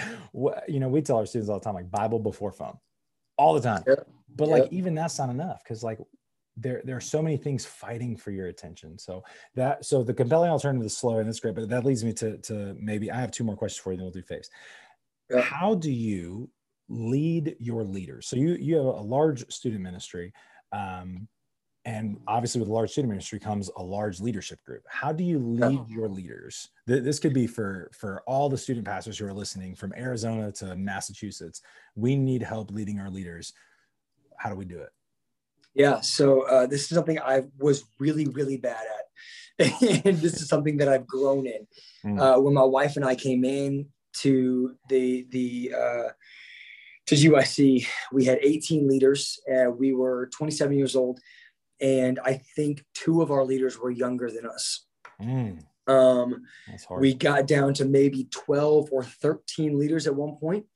[0.68, 2.78] you know, we tell our students all the time, like Bible before phone,
[3.36, 3.82] all the time.
[3.86, 4.06] Yep.
[4.34, 5.98] But like, even that's not enough because like
[6.56, 8.98] there there are so many things fighting for your attention.
[8.98, 11.54] So that so the compelling alternative is slow and that's great.
[11.54, 13.98] But that leads me to to maybe I have two more questions for you.
[13.98, 14.48] Then we'll do face.
[15.30, 15.44] Yep.
[15.44, 16.48] How do you
[16.88, 18.26] lead your leaders?
[18.26, 20.32] So you you have a large student ministry.
[20.72, 21.28] Um,
[21.86, 25.38] and obviously with a large student ministry comes a large leadership group how do you
[25.38, 29.74] lead your leaders this could be for for all the student pastors who are listening
[29.74, 31.62] from arizona to massachusetts
[31.94, 33.52] we need help leading our leaders
[34.36, 34.90] how do we do it
[35.76, 39.04] yeah so uh, this is something i was really really bad at
[40.04, 41.66] and this is something that i've grown in
[42.04, 42.20] mm.
[42.20, 46.08] uh, when my wife and i came in to the the uh,
[47.06, 49.38] to GYC, we had 18 leaders.
[49.48, 51.20] Uh, we were 27 years old
[51.80, 54.86] and I think two of our leaders were younger than us.
[55.20, 55.62] Mm.
[55.86, 56.42] Um,
[56.98, 60.66] we got down to maybe 12 or 13 leaders at one point.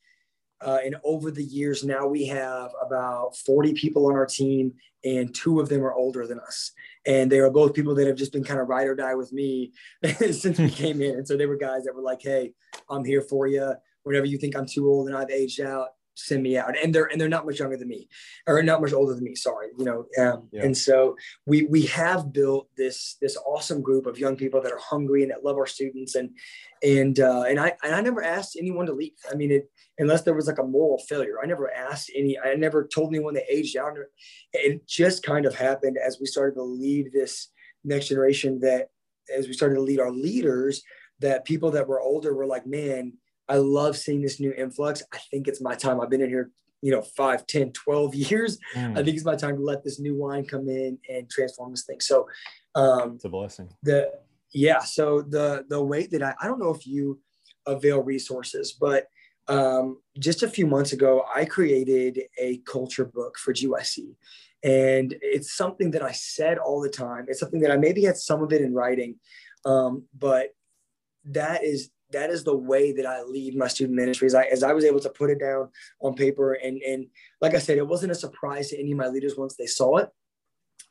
[0.62, 5.35] Uh, and over the years, now we have about 40 people on our team, and
[5.35, 6.73] two of them are older than us.
[7.07, 9.33] And they are both people that have just been kind of ride or die with
[9.33, 9.73] me
[10.31, 11.16] since we came in.
[11.16, 12.53] And so they were guys that were like, hey,
[12.90, 13.75] I'm here for you.
[14.03, 15.88] Whenever you think I'm too old and I've aged out,
[16.27, 16.75] send me out.
[16.83, 18.09] And they're and they're not much younger than me
[18.47, 20.65] or not much older than me sorry you know um, yeah.
[20.65, 24.79] and so we we have built this this awesome group of young people that are
[24.79, 26.15] hungry and that love our students.
[26.15, 26.31] And
[26.83, 29.13] and uh, and i and i never asked anyone to leave.
[29.31, 32.55] I mean it unless there was like a moral failure i never asked any i
[32.55, 33.97] never told anyone they aged out.
[34.53, 37.49] It just kind of happened as we started to lead this
[37.85, 38.89] next generation that
[39.35, 40.83] as we started to lead our leaders
[41.21, 43.13] that people that were older were like man
[43.51, 45.03] I love seeing this new influx.
[45.13, 46.01] I think it's my time.
[46.01, 46.51] I've been in here,
[46.83, 48.59] you know, five, 10, 12 years.
[48.77, 48.93] Mm.
[48.93, 51.85] I think it's my time to let this new wine come in and transform this
[51.85, 52.01] thing.
[52.01, 52.29] So
[52.75, 53.69] um it's a blessing.
[53.83, 54.13] The
[54.53, 57.21] yeah, so the the way that I I don't know if you
[57.67, 59.07] avail resources, but
[59.49, 64.15] um, just a few months ago, I created a culture book for GYC.
[64.63, 67.27] And it's something that I said all the time.
[67.29, 69.17] It's something that I maybe had some of it in writing,
[69.65, 70.51] um, but
[71.25, 74.35] that is that is the way that I lead my student ministries.
[74.35, 75.68] I, as I was able to put it down
[76.01, 77.07] on paper, and and
[77.40, 79.99] like I said, it wasn't a surprise to any of my leaders once they saw
[79.99, 80.09] it.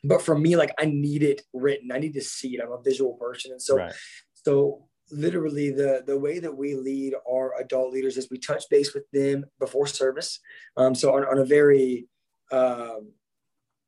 [0.03, 1.91] But for me, like I need it written.
[1.91, 2.61] I need to see it.
[2.63, 3.93] I'm a visual person, and so right.
[4.33, 8.93] so literally the the way that we lead our adult leaders is we touch base
[8.93, 10.39] with them before service.
[10.77, 12.07] Um, so on, on a very
[12.51, 13.11] um,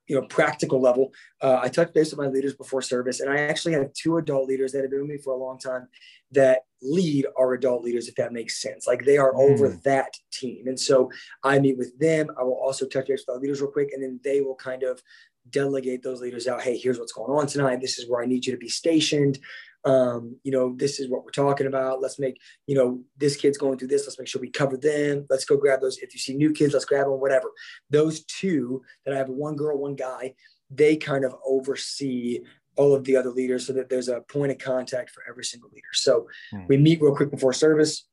[0.08, 1.12] you know practical level
[1.42, 4.48] uh, i touched base with my leaders before service and i actually have two adult
[4.48, 5.88] leaders that have been with me for a long time
[6.32, 9.52] that lead our adult leaders if that makes sense like they are mm.
[9.52, 11.10] over that team and so
[11.44, 14.04] i meet with them i will also touch base with our leaders real quick and
[14.04, 15.02] then they will kind of
[15.50, 16.62] delegate those leaders out.
[16.62, 17.82] Hey, here's what's going on tonight.
[17.82, 19.40] This is where I need you to be stationed.
[19.84, 22.02] Um, you know, this is what we're talking about.
[22.02, 24.06] Let's make, you know, this kid's going through this.
[24.06, 25.26] Let's make sure we cover them.
[25.30, 25.98] Let's go grab those.
[25.98, 27.52] If you see new kids, let's grab them, whatever.
[27.90, 30.36] Those two that I have one girl, one guy,
[30.70, 32.42] they kind of oversee
[32.78, 35.70] all of the other leaders so that there's a point of contact for every single
[35.74, 35.88] leader.
[35.94, 36.66] So hmm.
[36.68, 38.08] we meet real quick before service.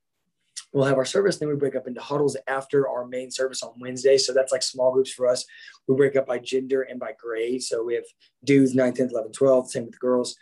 [0.72, 3.72] We'll have our service, then we break up into huddles after our main service on
[3.80, 4.18] Wednesday.
[4.18, 5.46] So that's like small groups for us.
[5.86, 7.62] We break up by gender and by grade.
[7.62, 8.04] So we have
[8.44, 10.36] dudes 9, 10, 11, 12, same with the girls.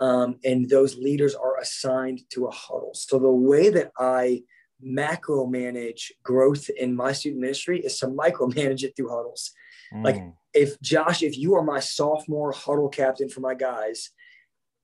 [0.00, 2.92] Um, and those leaders are assigned to a huddle.
[2.94, 4.42] So the way that I
[4.80, 9.50] macro manage growth in my student ministry is to micromanage it through huddles.
[9.92, 10.04] Mm.
[10.04, 10.22] Like
[10.54, 14.10] if Josh, if you are my sophomore huddle captain for my guys,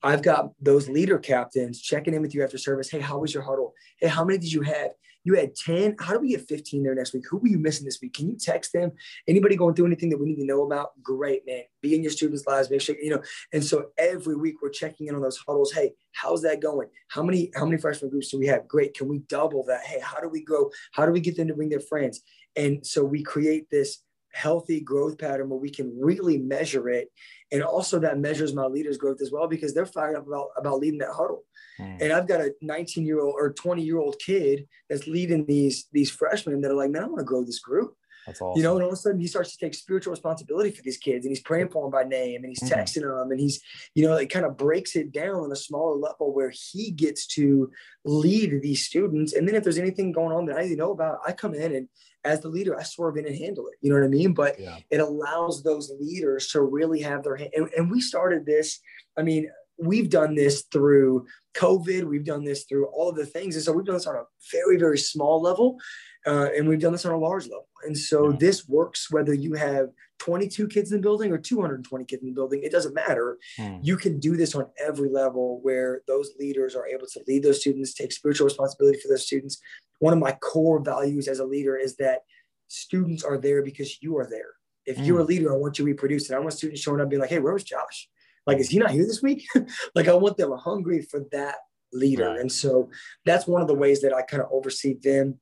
[0.03, 2.91] I've got those leader captains checking in with you after service.
[2.91, 3.73] Hey, how was your huddle?
[3.99, 4.91] Hey, how many did you have?
[5.25, 5.97] You had 10.
[5.99, 7.25] How do we get 15 there next week?
[7.31, 8.13] Who were you missing this week?
[8.15, 8.93] Can you text them?
[9.27, 10.91] Anybody going through anything that we need to know about?
[11.03, 11.63] Great, man.
[11.81, 12.71] Be in your students' lives.
[12.71, 13.23] Make sure, you know.
[13.53, 15.73] And so every week we're checking in on those huddles.
[15.73, 16.89] Hey, how's that going?
[17.09, 18.69] How many, how many freshman groups do we have?
[18.69, 18.95] Great.
[18.95, 19.83] Can we double that?
[19.85, 20.71] Hey, how do we grow?
[20.93, 22.21] How do we get them to bring their friends?
[22.55, 24.03] And so we create this
[24.35, 27.09] healthy growth pattern where we can really measure it.
[27.53, 30.81] And also that measures my leaders' growth as well because they're fired up about, about
[30.81, 31.45] leading that huddle.
[31.81, 32.03] Mm.
[32.03, 35.87] And I've got a 19 year old or 20 year old kid that's leading these
[35.93, 37.95] these freshmen that are like, man, I want to grow this group.
[38.27, 38.59] That's awesome.
[38.59, 40.97] You know, and all of a sudden he starts to take spiritual responsibility for these
[40.97, 42.75] kids and he's praying for them by name and he's mm.
[42.75, 43.61] texting them and he's,
[43.95, 47.27] you know, it kind of breaks it down on a smaller level where he gets
[47.29, 47.71] to
[48.05, 49.35] lead these students.
[49.35, 51.75] And then if there's anything going on that I to know about, I come in
[51.75, 51.89] and
[52.25, 53.75] as the leader, I swerve in and handle it.
[53.81, 54.33] You know what I mean?
[54.33, 54.79] But yeah.
[54.91, 57.51] it allows those leaders to really have their hand.
[57.55, 58.81] And, and we started this.
[59.17, 62.05] I mean, we've done this through COVID.
[62.05, 63.57] We've done this through all of the things.
[63.57, 65.79] And so we've done this on a very, very small level.
[66.27, 67.69] Uh, and we've done this on a large level.
[67.85, 68.37] And so yeah.
[68.39, 72.35] this works whether you have 22 kids in the building or 220 kids in the
[72.35, 72.63] building.
[72.63, 73.37] It doesn't matter.
[73.59, 73.79] Hmm.
[73.83, 77.61] You can do this on every level where those leaders are able to lead those
[77.61, 79.61] students, take spiritual responsibility for those students.
[80.05, 82.25] One of my core values as a leader is that
[82.69, 84.53] students are there because you are there.
[84.85, 85.29] If you're a hmm.
[85.29, 86.35] leader, I want you to reproduce it.
[86.35, 88.11] I want students showing up being like, hey, where was Josh?
[88.47, 89.47] Like, is he not here this week?
[89.95, 91.55] like, I want them hungry for that
[91.91, 92.29] leader.
[92.29, 92.41] Right.
[92.41, 92.91] And so
[93.25, 95.41] that's one of the ways that I kind of oversee them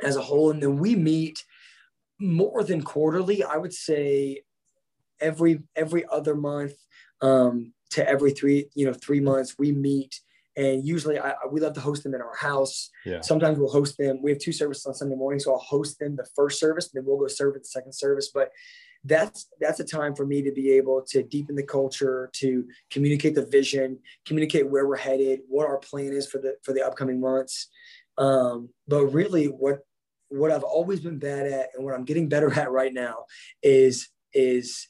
[0.00, 0.52] as a whole.
[0.52, 1.44] And then we meet
[2.20, 3.42] more than quarterly.
[3.42, 4.42] I would say
[5.20, 6.74] every every other month
[7.22, 10.20] um, to every three you know three months we meet.
[10.56, 12.90] And usually, I, we love to host them in our house.
[13.06, 13.20] Yeah.
[13.20, 14.20] Sometimes we'll host them.
[14.22, 17.00] We have two services on Sunday morning, so I'll host them the first service, and
[17.00, 18.30] then we'll go serve at the second service.
[18.32, 18.50] But
[19.04, 23.34] that's that's a time for me to be able to deepen the culture to communicate
[23.34, 27.18] the vision communicate where we're headed what our plan is for the for the upcoming
[27.18, 27.68] months
[28.18, 29.78] um, but really what
[30.28, 33.24] what I've always been bad at and what I'm getting better at right now
[33.62, 34.88] is is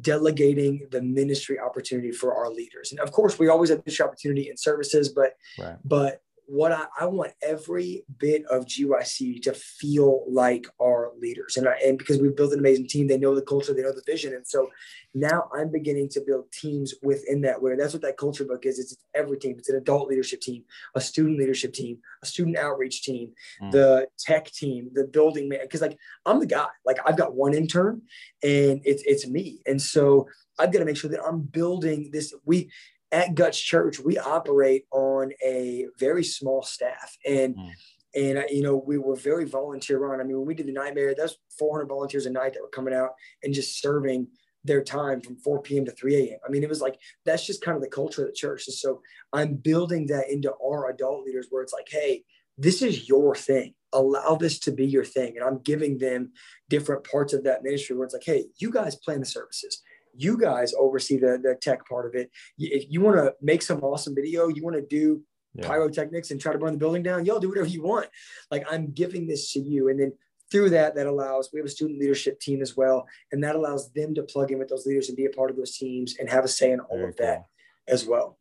[0.00, 2.92] delegating the ministry opportunity for our leaders.
[2.92, 5.76] And of course, we always have this opportunity in services, but right.
[5.84, 11.56] but what I, I, want every bit of GYC to feel like our leaders.
[11.56, 13.92] And, I, and because we've built an amazing team, they know the culture, they know
[13.92, 14.34] the vision.
[14.34, 14.68] And so
[15.14, 18.78] now I'm beginning to build teams within that, where that's what that culture book is.
[18.78, 19.56] It's every team.
[19.58, 23.70] It's an adult leadership team, a student leadership team, a student outreach team, mm.
[23.70, 25.60] the tech team, the building man.
[25.70, 28.02] Cause like I'm the guy, like I've got one intern
[28.42, 29.60] and it's, it's me.
[29.66, 30.26] And so
[30.58, 32.34] I've got to make sure that I'm building this.
[32.44, 32.70] We,
[33.12, 37.70] at Guts Church, we operate on a very small staff, and mm.
[38.14, 40.20] and uh, you know we were very volunteer run.
[40.20, 42.94] I mean, when we did the nightmare, that's 400 volunteers a night that were coming
[42.94, 43.10] out
[43.42, 44.28] and just serving
[44.64, 45.84] their time from 4 p.m.
[45.84, 46.38] to 3 a.m.
[46.46, 48.66] I mean, it was like that's just kind of the culture of the church.
[48.66, 52.24] And so I'm building that into our adult leaders, where it's like, hey,
[52.56, 53.74] this is your thing.
[53.92, 56.32] Allow this to be your thing, and I'm giving them
[56.70, 59.82] different parts of that ministry where it's like, hey, you guys plan the services
[60.14, 62.30] you guys oversee the, the tech part of it.
[62.58, 65.22] If you want to make some awesome video, you want to do
[65.54, 65.66] yeah.
[65.66, 68.06] pyrotechnics and try to burn the building down, y'all do whatever you want.
[68.50, 69.88] Like I'm giving this to you.
[69.88, 70.12] And then
[70.50, 73.06] through that, that allows, we have a student leadership team as well.
[73.30, 75.56] And that allows them to plug in with those leaders and be a part of
[75.56, 77.26] those teams and have a say in all Very of cool.
[77.26, 77.44] that
[77.88, 78.38] as well.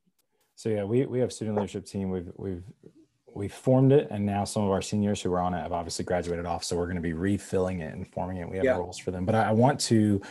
[0.55, 2.11] So yeah, we, we have student leadership team.
[2.11, 2.63] We've, we've,
[3.34, 6.03] we've formed it and now some of our seniors who are on it have obviously
[6.03, 6.63] graduated off.
[6.65, 8.49] So we're going to be refilling it and forming it.
[8.49, 8.76] We have yeah.
[8.78, 10.22] roles for them, but I, I want to,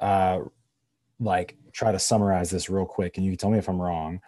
[0.00, 0.40] uh,
[1.20, 4.20] like try to summarize this real quick and you can tell me if I'm wrong.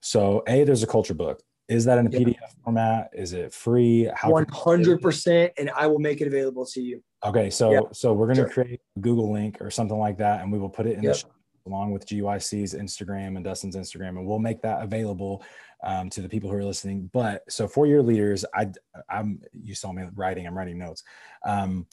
[0.00, 1.42] So A, there's a culture book.
[1.68, 2.18] Is that in a yeah.
[2.20, 3.10] PDF format?
[3.12, 4.08] Is it free?
[4.14, 7.02] How 100% and I will make it available to you.
[7.24, 7.50] Okay.
[7.50, 7.80] So, yeah.
[7.92, 8.64] so we're going to sure.
[8.64, 10.42] create a Google link or something like that.
[10.42, 11.14] And we will put it in yep.
[11.14, 11.28] the show
[11.66, 14.10] along with GYC's Instagram and Dustyn's Instagram.
[14.10, 15.44] And we'll make that available
[15.82, 17.10] um, to the people who are listening.
[17.12, 18.70] But so for your leaders, I,
[19.10, 21.02] I'm, you saw me writing, I'm writing notes.
[21.44, 21.86] Um,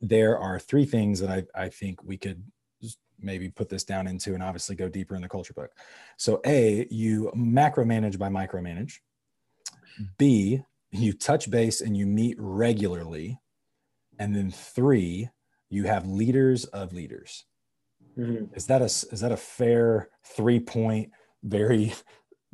[0.00, 2.42] there are three things that I, I think we could
[3.20, 5.70] maybe put this down into and obviously go deeper in the culture book.
[6.16, 8.94] So A, you macro manage by micromanage.
[10.16, 13.38] B, you touch base and you meet regularly.
[14.18, 15.28] And then three,
[15.70, 17.44] you have leaders of leaders.
[18.18, 18.54] Mm-hmm.
[18.54, 21.10] Is that a is that a fair three point,
[21.44, 21.92] very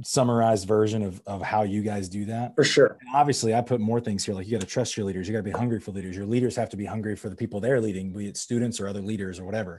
[0.02, 2.54] summarized version of, of how you guys do that?
[2.54, 2.98] For sure.
[3.00, 4.34] And obviously, I put more things here.
[4.34, 5.26] Like you got to trust your leaders.
[5.26, 6.16] You got to be hungry for leaders.
[6.16, 8.88] Your leaders have to be hungry for the people they're leading, be it students or
[8.88, 9.78] other leaders or whatever.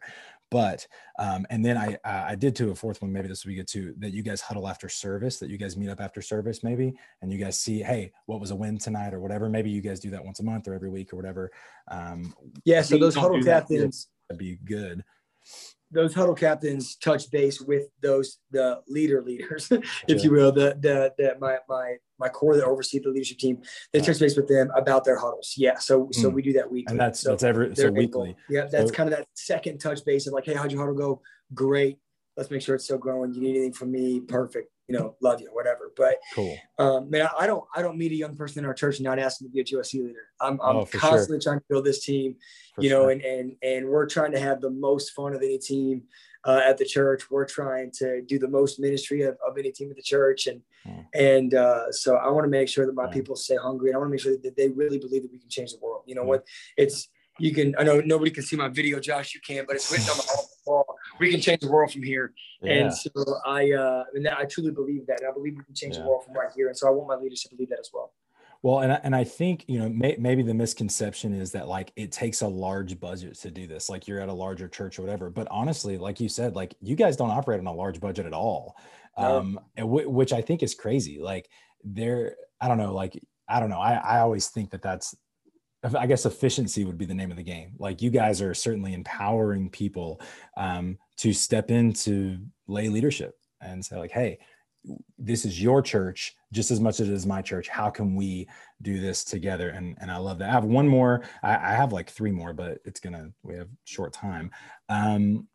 [0.52, 0.88] But
[1.20, 3.12] um, and then I I did to a fourth one.
[3.12, 3.93] Maybe this will be good too.
[3.98, 5.39] That you guys huddle after service.
[5.39, 8.52] That you guys meet up after service, maybe, and you guys see, hey, what was
[8.52, 9.50] a win tonight or whatever.
[9.50, 11.52] Maybe you guys do that once a month or every week or whatever.
[11.89, 12.34] Um,
[12.64, 12.82] yeah.
[12.82, 14.08] So those huddle captains.
[14.30, 15.04] That'd be good
[15.92, 19.72] those huddle captains touch base with those the leader leaders,
[20.08, 23.62] if you will, the the, the my my my core that oversee the leadership team.
[23.94, 25.54] They touch base with them about their huddles.
[25.58, 26.34] Yeah, so so mm.
[26.34, 26.92] we do that weekly.
[26.92, 28.36] And that's so that's every so weekly.
[28.50, 30.96] Yeah, that's so, kind of that second touch base of like, hey, how'd your huddle
[30.96, 31.22] go?
[31.54, 31.98] Great.
[32.38, 33.34] Let's make sure it's still growing.
[33.34, 34.20] You need anything from me?
[34.20, 35.92] Perfect you know, love you, whatever.
[35.98, 36.58] But cool.
[36.78, 39.18] Um, man, I don't, I don't meet a young person in our church and not
[39.18, 40.28] ask them to be a GYC leader.
[40.40, 41.52] I'm, I'm oh, constantly sure.
[41.52, 42.36] trying to build this team,
[42.76, 43.12] for you know, sure.
[43.12, 46.04] and, and, and we're trying to have the most fun of any team
[46.44, 47.32] uh, at the church.
[47.32, 50.46] We're trying to do the most ministry of, of any team at the church.
[50.46, 51.02] And, hmm.
[51.16, 53.90] and uh, so I want to make sure that my people stay hungry.
[53.90, 55.80] And I want to make sure that they really believe that we can change the
[55.82, 56.04] world.
[56.06, 56.30] You know hmm.
[56.30, 56.46] what?
[56.78, 57.10] It's,
[57.40, 60.10] you can, I know nobody can see my video, Josh, you can, but it's written
[60.10, 60.46] on the wall
[61.26, 62.34] we can change the world from here.
[62.61, 62.73] Yeah.
[62.73, 63.09] And so
[63.45, 65.21] I, uh, and I truly believe that.
[65.28, 66.03] I believe we can change yeah.
[66.03, 66.67] the world from right here.
[66.67, 68.13] And so I want my leaders to believe that as well.
[68.65, 71.91] Well, and I, and I think you know may, maybe the misconception is that like
[71.95, 73.89] it takes a large budget to do this.
[73.89, 75.30] Like you're at a larger church or whatever.
[75.30, 78.34] But honestly, like you said, like you guys don't operate on a large budget at
[78.34, 78.76] all,
[79.19, 79.38] no.
[79.38, 81.19] um, w- which I think is crazy.
[81.19, 81.47] Like
[81.84, 82.91] there, I don't know.
[82.91, 83.80] Like I don't know.
[83.80, 85.13] I I always think that that's
[85.94, 87.74] I guess efficiency would be the name of the game.
[87.78, 90.22] Like you guys are certainly empowering people
[90.58, 94.40] um, to step into lay leadership and say, like, hey,
[95.18, 97.68] this is your church just as much as it is my church.
[97.68, 98.48] How can we
[98.82, 99.70] do this together?
[99.70, 100.50] And and I love that.
[100.50, 101.24] I have one more.
[101.44, 104.52] I, I have like three more, but it's gonna we have short time.
[104.90, 105.48] Um,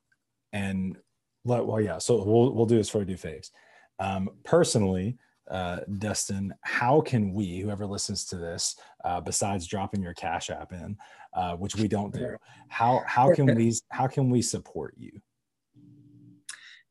[0.53, 0.97] and
[1.45, 1.99] well, yeah.
[1.99, 3.51] So we'll we'll do this we do faves.
[3.99, 5.18] Um, personally,
[5.51, 10.72] uh, Dustyn, how can we, whoever listens to this, uh, besides dropping your cash app
[10.72, 10.96] in,
[11.34, 12.36] uh, which we don't do,
[12.68, 15.12] how how can we how can we support you?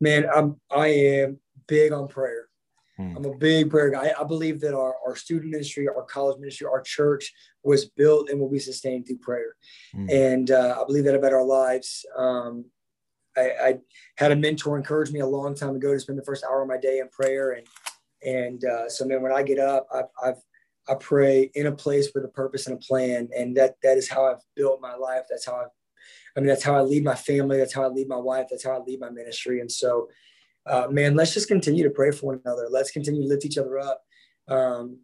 [0.01, 2.49] Man, I'm I am big on prayer.
[2.97, 3.15] Hmm.
[3.15, 4.11] I'm a big prayer guy.
[4.19, 7.33] I believe that our, our student ministry, our college ministry, our church
[7.63, 9.55] was built and will be sustained through prayer.
[9.93, 10.09] Hmm.
[10.09, 12.05] And uh, I believe that about our lives.
[12.17, 12.65] Um,
[13.37, 13.79] I, I,
[14.17, 16.67] had a mentor encourage me a long time ago to spend the first hour of
[16.67, 17.51] my day in prayer.
[17.51, 17.65] And
[18.23, 20.41] and uh, so, man, when I get up, I, I've
[20.89, 24.09] I pray in a place with a purpose and a plan, and that that is
[24.09, 25.23] how I've built my life.
[25.29, 25.65] That's how I,
[26.35, 27.57] I mean, that's how I lead my family.
[27.57, 28.47] That's how I lead my wife.
[28.49, 29.61] That's how I lead my ministry.
[29.61, 30.09] And so,
[30.65, 32.67] uh, man, let's just continue to pray for one another.
[32.69, 34.01] Let's continue to lift each other up.
[34.47, 34.99] Um,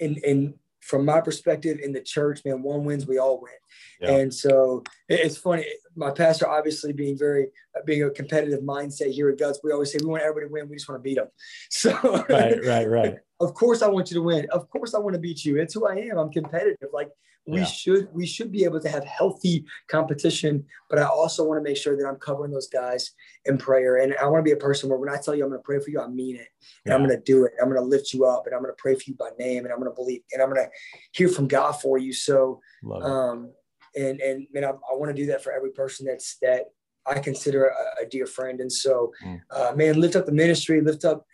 [0.00, 3.52] and and from my perspective in the church, man, one wins, we all win.
[4.00, 4.16] Yeah.
[4.16, 5.64] And so it's funny.
[5.96, 7.48] My pastor, obviously being very,
[7.86, 10.68] being a competitive mindset here at Guts, we always say we want everybody to win.
[10.68, 11.28] We just want to beat them.
[11.70, 11.92] So
[12.28, 13.14] right, right, right.
[13.40, 14.46] of course, I want you to win.
[14.50, 15.58] Of course, I want to beat you.
[15.58, 16.18] It's who I am.
[16.18, 16.90] I'm competitive.
[16.92, 17.08] Like
[17.48, 17.64] we yeah.
[17.64, 21.76] should we should be able to have healthy competition but i also want to make
[21.76, 23.12] sure that i'm covering those guys
[23.46, 25.48] in prayer and i want to be a person where when i tell you i'm
[25.48, 26.48] going to pray for you i mean it
[26.84, 26.94] and yeah.
[26.94, 28.80] i'm going to do it i'm going to lift you up and i'm going to
[28.80, 30.70] pray for you by name and i'm going to believe and i'm going to
[31.12, 32.60] hear from god for you so
[33.02, 33.50] um
[33.96, 36.66] and and man i, I want to do that for every person that's that
[37.06, 39.40] i consider a, a dear friend and so mm.
[39.50, 41.24] uh, man lift up the ministry lift up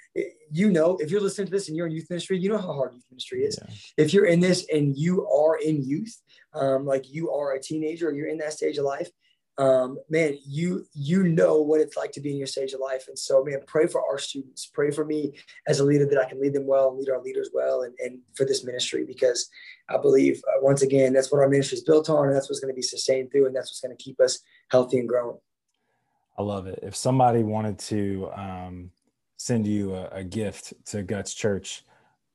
[0.50, 2.72] you know, if you're listening to this and you're in youth ministry, you know how
[2.72, 3.58] hard youth ministry is.
[3.60, 3.74] Yeah.
[3.96, 6.16] If you're in this and you are in youth,
[6.54, 9.10] um, like you are a teenager you're in that stage of life,
[9.56, 13.06] um, man, you you know what it's like to be in your stage of life.
[13.06, 14.66] And so, man, pray for our students.
[14.66, 15.34] Pray for me
[15.68, 17.94] as a leader that I can lead them well and lead our leaders well, and,
[18.00, 19.48] and for this ministry because
[19.88, 22.60] I believe uh, once again that's what our ministry is built on, and that's what's
[22.60, 24.40] going to be sustained through, and that's what's going to keep us
[24.70, 25.38] healthy and growing.
[26.36, 26.80] I love it.
[26.82, 28.90] If somebody wanted to um,
[29.36, 31.84] send you a, a gift to Guts Church,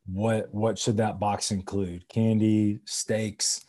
[0.06, 2.08] what what should that box include?
[2.08, 3.66] Candy, steaks.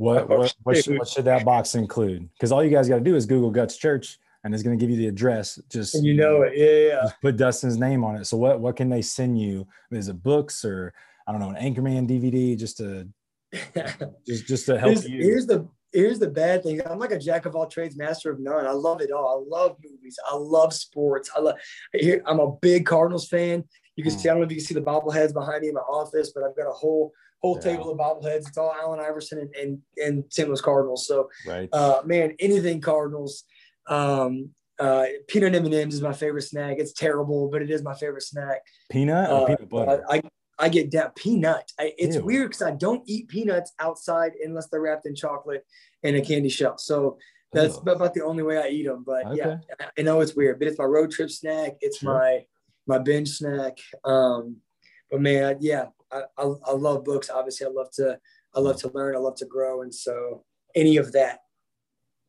[0.00, 2.26] What what what should, what should that box include?
[2.32, 4.82] Because all you guys got to do is Google Guts Church, and it's going to
[4.82, 5.60] give you the address.
[5.68, 7.10] Just and you know it, yeah, yeah.
[7.20, 8.24] put Dustyn's name on it.
[8.24, 9.68] So what what can they send you?
[9.90, 10.94] Is it books or
[11.26, 13.08] I don't know an Anchorman DVD just to
[14.26, 15.22] just just to help here's, you?
[15.22, 16.80] Here's the here's the bad thing.
[16.86, 18.66] I'm like a jack of all trades, master of none.
[18.66, 19.44] I love it all.
[19.46, 20.18] I love movies.
[20.26, 21.30] I love sports.
[21.36, 21.56] I love.
[21.92, 23.64] Here, I'm a big Cardinals fan.
[23.96, 24.18] You can mm.
[24.18, 24.30] see.
[24.30, 26.42] I don't know if you can see the bobbleheads behind me in my office, but
[26.42, 27.72] I've got a whole whole yeah.
[27.72, 28.46] table of bobbleheads.
[28.48, 30.48] It's all Allen Iverson and and, and St.
[30.48, 31.06] Louis Cardinals.
[31.06, 31.68] So, right.
[31.72, 33.44] uh, man, anything Cardinals.
[33.88, 36.76] Um, Uh, peanut M&Ms is my favorite snack.
[36.78, 38.60] It's terrible, but it is my favorite snack.
[38.90, 40.04] Peanut or Uh, peanut butter?
[40.08, 40.22] I,
[40.58, 41.70] I get that peanut.
[41.78, 42.24] I, it's Ew.
[42.24, 45.66] weird because I don't eat peanuts outside unless they're wrapped in chocolate
[46.02, 46.78] and a candy shell.
[46.78, 47.18] So
[47.52, 47.88] that's Ugh.
[47.88, 49.02] about the only way I eat them.
[49.04, 49.58] But yeah, Okay.
[49.80, 51.76] I- I know it's weird, but it's my road trip snack.
[51.82, 52.14] It's Sure.
[52.14, 52.46] my
[52.86, 53.76] my binge snack.
[54.04, 54.62] Um,
[55.10, 57.30] but man, yeah, I, I, I love books.
[57.30, 58.18] Obviously, I love to
[58.54, 59.14] I love to learn.
[59.14, 60.44] I love to grow, and so
[60.74, 61.40] any of that.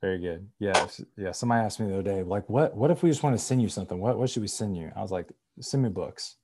[0.02, 0.48] Very good.
[0.60, 0.88] Yeah.
[1.16, 1.32] Yeah.
[1.32, 3.62] Somebody asked me the other day, like, what, what if we just want to send
[3.62, 4.00] you something?
[4.00, 4.92] What, what should we send you?
[4.96, 5.30] I was like,
[5.60, 6.38] send me books.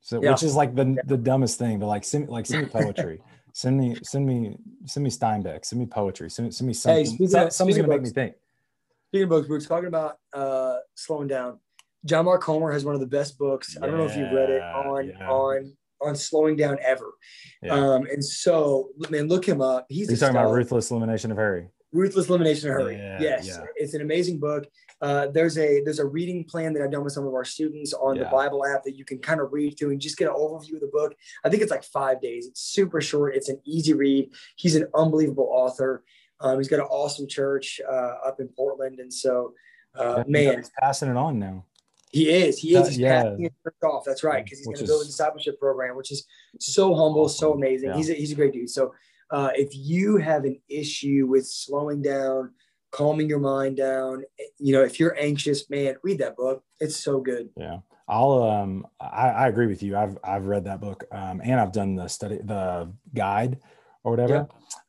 [0.00, 0.30] So, Yeah.
[0.30, 3.20] which is like the, the dumbest thing, but like, send, like, send me poetry,
[3.52, 7.04] send me, send me, send me Steinbeck, send me poetry, send, send me something.
[7.04, 8.34] speaking so- of- something's to make me think.
[9.08, 11.58] Speaking of books, we were talking about uh, slowing down.
[12.04, 13.76] John Mark Comer has one of the best books.
[13.82, 15.28] I don't know if you've read it on yeah.
[15.28, 15.72] on
[16.02, 17.12] on slowing down ever.
[17.62, 17.74] Yeah.
[17.74, 19.86] Um, and so, man, look him up.
[19.88, 21.68] He's He's talking about ruthless elimination of Hurry.
[21.92, 22.96] Ruthless Elimination of Hurry.
[22.96, 23.64] Yeah, yes, yeah.
[23.74, 24.66] it's an amazing book.
[25.02, 27.92] Uh, there's a there's a reading plan that I've done with some of our students
[27.94, 30.34] on the Bible app that you can kind of read through and just get an
[30.34, 31.14] overview of the book.
[31.44, 32.46] I think it's like five days.
[32.46, 33.34] It's super short.
[33.34, 34.30] It's an easy read.
[34.56, 36.04] He's an unbelievable author.
[36.40, 39.54] Um, he's got an awesome church uh, up in Portland, and so
[39.94, 41.64] uh, man, He's passing it on now.
[42.10, 42.58] He is.
[42.58, 42.88] He is.
[42.88, 43.22] He's yeah.
[43.22, 44.04] passing his church off.
[44.04, 46.26] That's right, because he's going to build a discipleship program, which is
[46.58, 47.90] so humble, so amazing.
[47.90, 47.96] Yeah.
[47.96, 48.68] He's a, he's a great dude.
[48.68, 48.92] So
[49.30, 52.52] uh, if you have an issue with slowing down,
[52.90, 54.24] calming your mind down,
[54.58, 56.64] you know, if you're anxious, man, read that book.
[56.80, 57.50] It's so good.
[57.56, 57.78] Yeah.
[58.08, 59.96] I'll um I, I agree with you.
[59.96, 63.58] I've I've read that book um and I've done the study the guide
[64.02, 64.48] or whatever.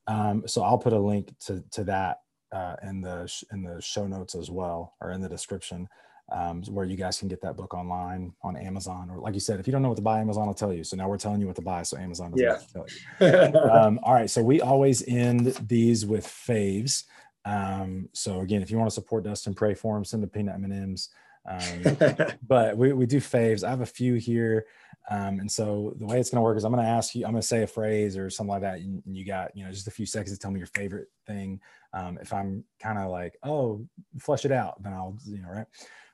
[0.10, 0.30] Yeah.
[0.30, 4.08] Um so I'll put a link to to that uh in the in the show
[4.08, 5.88] notes as well or in the description
[6.32, 9.60] um where you guys can get that book online on Amazon or like you said
[9.60, 10.84] if you don't know what to buy Amazon will tell you.
[10.84, 12.54] So now we're telling you what to buy so Amazon doesn't Yeah.
[12.54, 13.70] have to tell you.
[13.70, 17.04] um, all right, so we always end these with faves.
[17.44, 20.56] Um, so again, if you want to support Dustyn, pray for him, send the peanut
[20.56, 21.10] M and M's.
[21.50, 21.98] Um,
[22.48, 23.64] but we, we do faves.
[23.64, 24.68] I have a few here.
[25.10, 27.26] Um, and so the way it's going to work is I'm going to ask you,
[27.26, 28.78] I'm going to say a phrase or something like that.
[28.78, 31.60] And you got, you know, just a few seconds to tell me your favorite thing.
[31.94, 33.84] Um, if I'm kind of like, oh,
[34.20, 35.66] flush it out, then I'll, you know, right.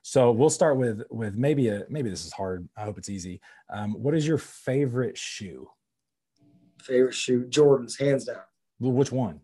[0.02, 2.68] So we'll start with, with maybe a, maybe this is hard.
[2.76, 3.40] I hope it's easy.
[3.70, 5.68] Um, what is your favorite shoe?
[6.82, 8.36] Favorite shoe, Jordan's, hands down.
[8.80, 9.40] Well, Which one?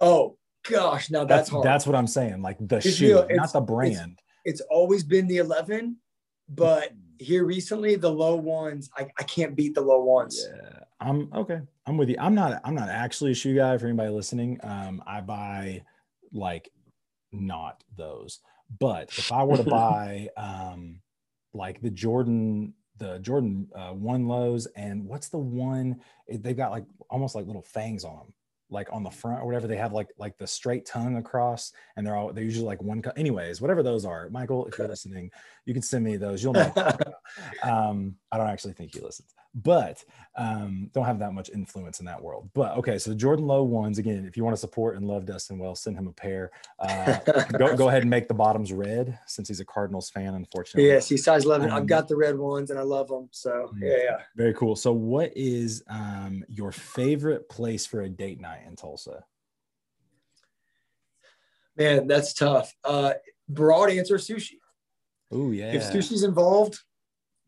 [0.00, 0.36] Oh
[0.68, 1.64] gosh, now that's, That's, hard.
[1.64, 2.42] that's what I'm saying.
[2.42, 3.26] Like the It's shoe, real.
[3.30, 4.20] not the brand.
[4.44, 5.96] it's always been the 11,
[6.50, 10.46] but here recently, the low ones, I, I can't beat the low ones.
[10.54, 11.60] Yeah, I'm okay.
[11.86, 12.16] I'm with you.
[12.20, 12.60] I'm not.
[12.62, 13.78] I'm not actually a shoe guy.
[13.78, 15.82] For anybody listening, um, I buy
[16.32, 16.68] like
[17.32, 18.40] not those.
[18.78, 21.00] But if I were to buy um,
[21.54, 26.00] like the Jordan, the Jordan uh, one lows, and what's the one?
[26.28, 28.32] They've got like almost like little fangs on them,
[28.70, 29.66] like on the front or whatever.
[29.66, 33.02] They have like like the straight tongue across, and they're all they're usually like one.
[33.02, 35.30] Co- Anyways, whatever those are, Michael, if you're listening,
[35.64, 36.42] you can send me those.
[36.42, 36.72] You'll know.
[36.74, 37.16] what I'm talking about
[37.62, 40.04] um, I don't actually think he listens, but
[40.36, 42.50] um, don't have that much influence in that world.
[42.52, 44.26] But okay, so the Jordan Low ones again.
[44.26, 46.50] If you want to support and love Dustyn Wells, send him a pair.
[46.78, 47.18] Uh,
[47.58, 50.34] go go ahead and make the bottoms red since he's a Cardinals fan.
[50.34, 51.70] Unfortunately, Yes, he's size 11.
[51.70, 53.28] Um, I've got the red ones and I love them.
[53.30, 54.16] So, yeah, yeah.
[54.36, 54.76] very cool.
[54.76, 59.24] So, what is um, your favorite place for a date night in Tulsa?
[61.78, 62.74] Man, that's tough.
[62.84, 63.14] Uh,
[63.48, 64.58] broad answer sushi.
[65.32, 66.78] Oh yeah, If sushi's involved,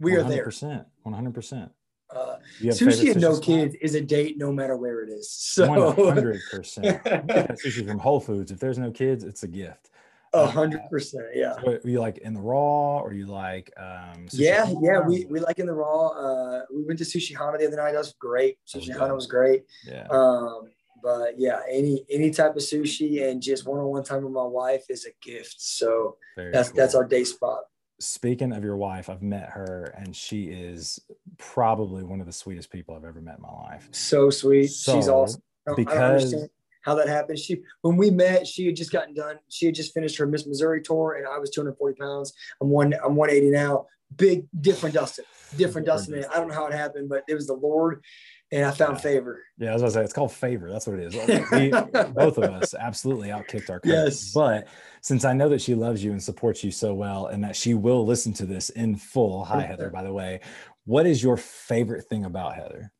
[0.01, 0.45] we are there.
[0.45, 1.71] Percent, one hundred percent.
[2.15, 3.45] Uh, sushi and no spot?
[3.45, 5.31] kids is a date no matter where it is.
[5.31, 7.03] So, One hundred percent.
[7.05, 8.51] Sushi from Whole Foods.
[8.51, 9.91] If there's no kids, it's a gift.
[10.33, 11.27] a hundred percent.
[11.35, 11.55] Yeah.
[11.63, 15.59] What, you like in the raw or you like um Yeah, yeah, we, we like
[15.59, 16.09] in the raw.
[16.09, 17.93] Uh, we went to Sushi Hana the other night.
[17.93, 18.59] That was great.
[18.67, 18.99] Sushi.
[18.99, 19.65] Hana was great.
[19.87, 20.71] yeah Um,
[21.03, 24.45] but yeah, any any type of sushi and just one on one time with my
[24.45, 25.57] wife is a gift.
[25.59, 26.77] So very that's cool.
[26.77, 27.65] that's our day spot.
[28.01, 31.01] Speaking of your wife i've met her and she is
[31.37, 34.67] probably one of the sweetest people i've ever met in my life So sweet.
[34.69, 35.43] She's So, awesome.
[35.67, 36.51] I don't because- understand
[36.83, 37.39] how that happened.
[37.39, 39.37] She when we met, she had just gotten done.
[39.49, 42.33] She had just finished her Miss Missouri tour, and I was 240 pounds.
[42.63, 42.95] I'm one.
[43.05, 43.87] I'm 180 now.
[44.17, 45.25] Big different Dustyn.
[45.57, 46.25] Different Different Dustyn.
[46.33, 48.03] I don't know how it happened, but it was the Lord,
[48.51, 49.01] and I found Yeah.
[49.03, 49.43] favor.
[49.59, 51.71] yeah i was gonna say it's called favor that's what it is we,
[52.13, 54.33] both of us absolutely outkicked our cousins.
[54.33, 54.33] Yes.
[54.33, 54.67] but
[55.03, 57.75] since i know that she loves you and supports you so well and that she
[57.75, 60.41] will listen to this in full hi heather by the way
[60.85, 62.93] what is your favorite thing about heather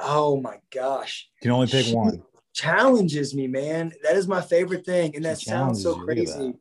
[0.00, 1.28] Oh my gosh.
[1.42, 2.22] you can only pick She- one
[2.54, 3.92] challenges me, man.
[4.04, 6.24] That is my favorite thing, and that sounds so challenges you.
[6.24, 6.58] Look at crazy.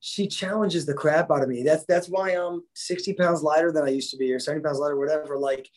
[0.00, 1.62] She challenges the crap out of me.
[1.62, 4.78] That's that's why I'm 60 pounds lighter than I used to be, or 70 pounds
[4.80, 5.38] lighter, whatever.
[5.38, 5.68] Like,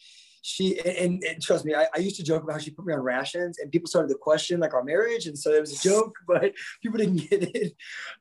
[0.47, 2.93] she and, and trust me, I, I, used to joke about how she put me
[2.93, 5.89] on rations, and people started to question like our marriage, and so it was a
[5.89, 7.73] joke, but people didn't get it.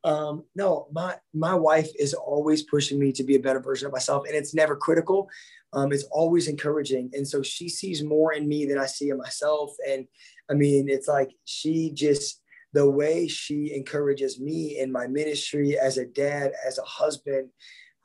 [0.05, 3.93] Um, no, my my wife is always pushing me to be a better version of
[3.93, 5.29] myself, and it's never critical.
[5.75, 9.19] Um, it's always encouraging, and so she sees more in me than I see in
[9.19, 9.73] myself.
[9.87, 10.07] And
[10.51, 12.41] I mean, it's like she just
[12.73, 17.51] the way she encourages me in my ministry as a dad, as a husband.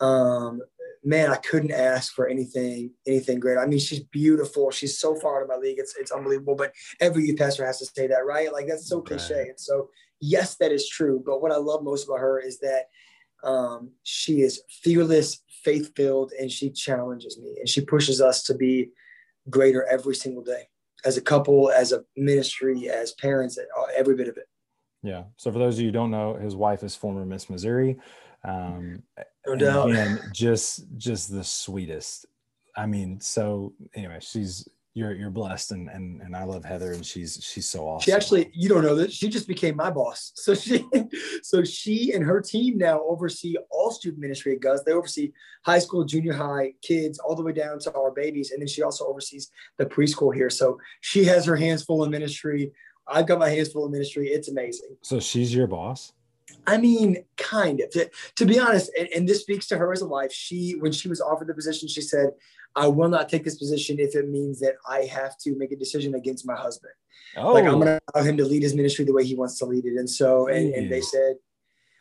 [0.01, 0.59] Um,
[1.03, 3.59] man, I couldn't ask for anything anything greater.
[3.59, 4.71] I mean, she's beautiful.
[4.71, 5.79] She's so far out of my league.
[5.79, 6.55] It's it's unbelievable.
[6.55, 8.51] But every youth pastor has to say that, right?
[8.51, 9.47] Like that's so cliche.
[9.49, 9.89] And so
[10.19, 11.21] yes, that is true.
[11.25, 12.85] But what I love most about her is that
[13.43, 18.53] um, she is fearless, faith filled, and she challenges me and she pushes us to
[18.53, 18.89] be
[19.49, 20.67] greater every single day
[21.05, 23.57] as a couple, as a ministry, as parents,
[23.95, 24.47] every bit of it.
[25.01, 25.23] Yeah.
[25.37, 27.97] So for those of you who don't know, his wife is former Miss Missouri.
[28.43, 29.03] Um,
[29.47, 29.91] no doubt.
[29.91, 32.25] And just just the sweetest.
[32.77, 37.05] I mean, so anyway, she's you're you're blessed and and and I love Heather and
[37.05, 38.05] she's she's so awesome.
[38.05, 40.33] She actually, you don't know that she just became my boss.
[40.49, 40.83] So she
[41.43, 44.83] so she and her team now oversee all student ministry at Guts.
[44.83, 45.31] They oversee
[45.63, 48.81] high school, junior high kids, all the way down to our babies, and then she
[48.81, 50.49] also oversees the preschool here.
[50.49, 52.71] So she has her hands full in ministry.
[53.07, 54.29] I've got my hands full in ministry.
[54.29, 54.97] It's amazing.
[55.01, 56.13] So she's your boss.
[56.67, 57.89] I mean, kind of.
[57.91, 60.31] To, to be honest, and, and, this speaks to her as a wife.
[60.31, 62.31] She, when she was offered the position, she said,
[62.75, 65.75] "I will not take this position if it means that I have to make a
[65.75, 66.93] decision against my husband.
[67.37, 67.53] Oh.
[67.53, 67.79] Like I'm oh.
[67.79, 69.97] going to allow him to lead his ministry the way he wants to lead it."
[69.97, 71.35] And so, and, and they said,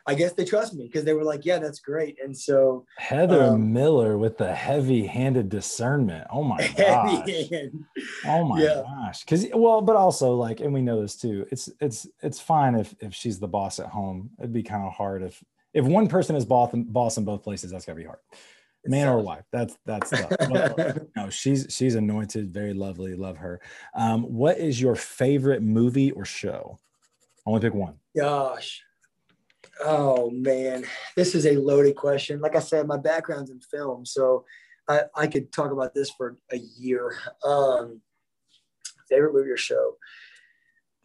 [0.09, 2.17] I guess they trust me because they were like, yeah, that's great.
[2.25, 6.27] And so Heather um, Miller with the heavy handed discernment.
[6.31, 7.29] Oh my gosh.
[8.25, 8.83] Oh my yeah.
[8.87, 9.25] gosh.
[9.25, 11.47] Cause well, but also like, and we know this too.
[11.53, 14.31] It's it's it's fine if if she's the boss at home.
[14.39, 15.45] It'd be kind of hard if
[15.75, 18.21] if one person is boss boss in both places, that's gotta be hard.
[18.87, 19.45] Man or wife.
[19.53, 20.33] That's that's tough.
[21.17, 23.15] no, she's she's anointed, very lovely.
[23.15, 23.61] Love her.
[23.95, 26.79] Um, what is your favorite movie or show?
[27.47, 27.95] To pick one.
[28.15, 28.83] Gosh.
[29.85, 30.85] Oh man,
[31.17, 32.41] this is a loaded question.
[32.41, 34.45] Like I said, my background's in film, so
[34.89, 37.15] I, I could talk about this for a year.
[37.45, 38.01] Um,
[39.09, 39.97] favorite movie or show?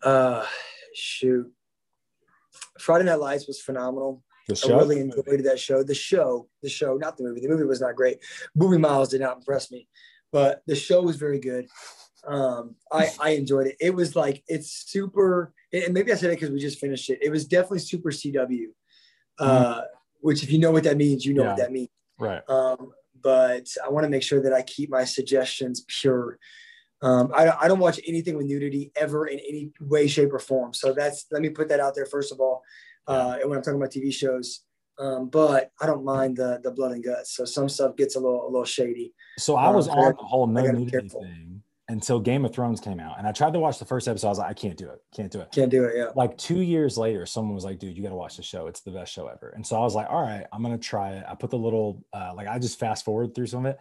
[0.02, 0.46] Uh,
[0.94, 1.52] shoot,
[2.80, 4.24] Friday Night Lights was phenomenal.
[4.48, 4.76] The show?
[4.76, 5.84] I really enjoyed that show.
[5.84, 7.42] The show, the show, not the movie.
[7.42, 8.18] The movie was not great.
[8.56, 9.88] Movie Miles did not impress me,
[10.32, 11.68] but the show was very good.
[12.26, 13.76] Um, I I enjoyed it.
[13.80, 17.20] It was like it's super and maybe I said it because we just finished it.
[17.22, 18.66] It was definitely super CW,
[19.40, 19.84] uh, mm
[20.22, 21.50] which if you know what that means, you know yeah.
[21.50, 21.90] what that means.
[22.18, 22.42] Right.
[22.50, 26.40] Um, but I want to make sure that I keep my suggestions pure.
[27.02, 30.74] Um, I, I don't watch anything with nudity ever in any way, shape, or form.
[30.74, 32.62] So that's let me put that out there first of all.
[33.06, 34.62] Uh, and when I'm talking about TV shows,
[34.98, 37.36] um, but I don't mind the the blood and guts.
[37.36, 39.14] So some stuff gets a little a little shady.
[39.38, 41.53] So I was um, on the whole no nudity thing
[41.94, 43.20] until Game of Thrones came out.
[43.20, 44.28] And I tried to watch the first episode.
[44.28, 45.00] I was like, I can't do it.
[45.16, 45.52] Can't do it.
[45.52, 45.96] Can't do it.
[45.96, 46.08] Yeah.
[46.16, 48.66] Like two years later, someone was like, dude, you got to watch the show.
[48.66, 49.50] It's the best show ever.
[49.56, 51.24] And so I was like, all right, I'm going to try it.
[51.30, 53.80] I put the little, uh, like, I just fast forward through some of it.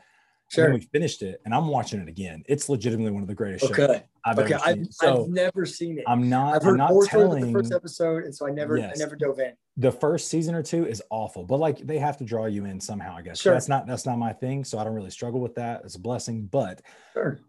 [0.49, 0.67] Sure.
[0.67, 2.43] And we finished it and I'm watching it again.
[2.47, 3.87] It's legitimately one of the greatest okay.
[3.87, 4.53] shows I've okay.
[4.53, 4.81] ever seen.
[4.81, 6.05] I've, so I've never seen it.
[6.07, 8.25] I'm not, I've heard I'm not telling the first episode.
[8.25, 8.93] And so I never, yes.
[8.95, 9.55] I never dove in.
[9.79, 12.79] The first season or two is awful, but like they have to draw you in
[12.81, 13.41] somehow, I guess.
[13.41, 13.55] Sure.
[13.55, 14.65] That's not, that's not my thing.
[14.65, 15.81] So I don't really struggle with that.
[15.85, 16.83] It's a blessing, but
[17.15, 17.41] sure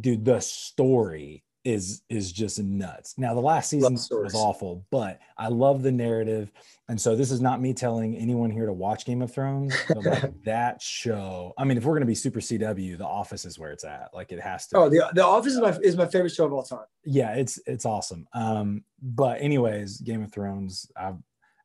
[0.00, 3.14] dude, the story is is just nuts.
[3.16, 6.52] Now the last season was awful, but I love the narrative.
[6.88, 9.74] And so this is not me telling anyone here to watch Game of Thrones.
[9.96, 11.54] like that show.
[11.56, 14.10] I mean, if we're gonna be super CW, The Office is where it's at.
[14.12, 14.76] Like it has to.
[14.76, 16.84] Oh, the, the Office is my is my favorite show of all time.
[17.04, 18.26] Yeah, it's it's awesome.
[18.34, 21.16] Um, but anyways, Game of Thrones, I've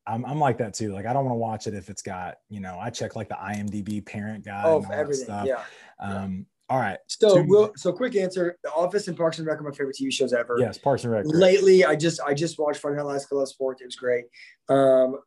[0.08, 0.94] I'm, I'm like that too.
[0.94, 3.30] Like I don't want to watch it if it's got, you know, I check like
[3.30, 4.66] the IMDb parent guide.
[4.66, 5.46] Oh, everything.
[5.46, 5.64] Yeah.
[6.00, 6.97] Um, all right.
[7.07, 10.13] So, we'll, so quick answer: The Office and Parks and Rec are my favorite TV
[10.13, 10.57] shows ever.
[10.59, 11.26] Yes, Parks and Rec.
[11.26, 13.28] Lately, I just I just watched Friday Night Lights.
[13.32, 13.82] I love sport.
[13.82, 14.26] It was great.
[14.70, 15.17] Um,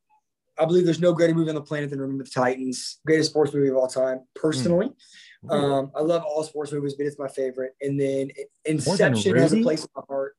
[0.58, 3.00] I believe there's no greater movie on the planet than Remember the Titans.
[3.06, 4.90] Greatest sports movie of all time, personally.
[5.44, 5.50] Mm.
[5.50, 7.72] Um, I love all sports movies, but it's my favorite.
[7.80, 8.30] And then
[8.64, 10.36] Inception has a place in my heart.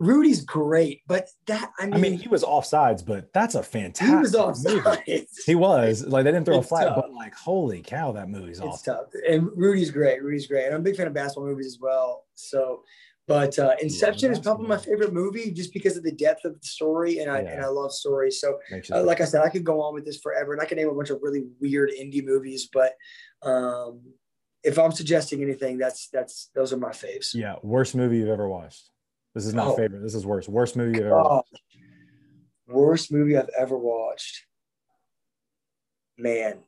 [0.00, 4.08] Rudy's great, but that I mean, I mean, he was offsides, but that's a fantastic.
[4.08, 5.26] He was offsides.
[5.44, 6.96] He was like they didn't throw it's a flag, tough.
[6.96, 8.94] but like holy cow, that movie's it's awesome.
[8.94, 9.06] tough.
[9.28, 10.22] And Rudy's great.
[10.22, 12.24] Rudy's great, and I'm a big fan of basketball movies as well.
[12.34, 12.82] So,
[13.28, 16.66] but uh, Inception is probably my favorite movie just because of the depth of the
[16.66, 17.50] story, and I yeah.
[17.50, 18.40] and I love stories.
[18.40, 18.58] So,
[18.90, 20.88] uh, like I said, I could go on with this forever, and I could name
[20.88, 22.94] a bunch of really weird indie movies, but
[23.42, 24.00] um,
[24.62, 27.34] if I'm suggesting anything, that's that's those are my faves.
[27.34, 28.90] Yeah, worst movie you've ever watched.
[29.40, 29.76] This is not oh.
[29.76, 30.02] favorite.
[30.02, 30.50] This is worst.
[30.50, 31.62] Worst movie you've ever watched.
[32.68, 34.44] Worst movie I've ever watched.
[36.18, 36.58] Man,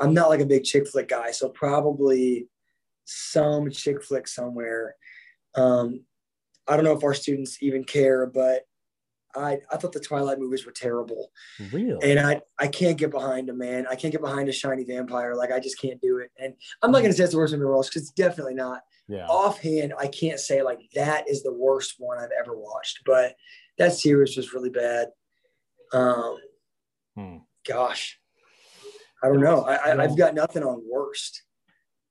[0.00, 2.48] I'm not like a big chick flick guy, so probably
[3.04, 4.96] some chick flick somewhere.
[5.54, 6.04] Um,
[6.66, 8.62] I don't know if our students even care, but
[9.36, 11.30] I, I thought the Twilight movies were terrible.
[11.72, 11.98] Real.
[12.02, 13.86] And I, I can't get behind them, man.
[13.90, 15.34] I can't get behind a shiny vampire.
[15.34, 16.30] Like I just can't do it.
[16.38, 18.82] And I'm not going to say it's the worst movie world because it's definitely not.
[19.08, 19.26] Yeah.
[19.26, 23.34] Offhand, I can't say like that is the worst one I've ever watched, but
[23.78, 25.08] that series was really bad.
[25.92, 26.36] Um,
[27.16, 27.36] Hmm.
[27.66, 28.18] gosh,
[29.22, 29.62] I don't know.
[29.62, 31.42] I, I, I've got nothing on worst.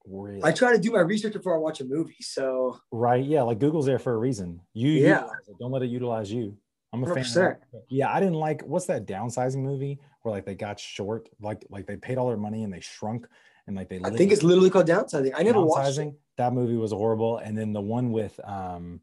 [0.06, 0.42] Really.
[0.44, 2.18] I try to do my research before I watch a movie.
[2.22, 3.24] So right.
[3.24, 3.44] Yeah.
[3.44, 4.60] Like Google's there for a reason.
[4.74, 5.28] You Yeah.
[5.60, 6.58] Don't let it utilize you.
[6.92, 7.18] I'm a fan.
[7.20, 7.34] Of 100%.
[7.36, 7.62] that.
[7.90, 8.12] Yeah.
[8.12, 11.96] I didn't like what's that downsizing movie where like they got short, like like they
[11.98, 13.28] paid all their money and they shrunk
[13.68, 15.32] and like they I think it's literally called downsizing.
[15.36, 16.14] I never watched it.
[16.38, 17.38] That movie was horrible.
[17.38, 19.02] And then the one with um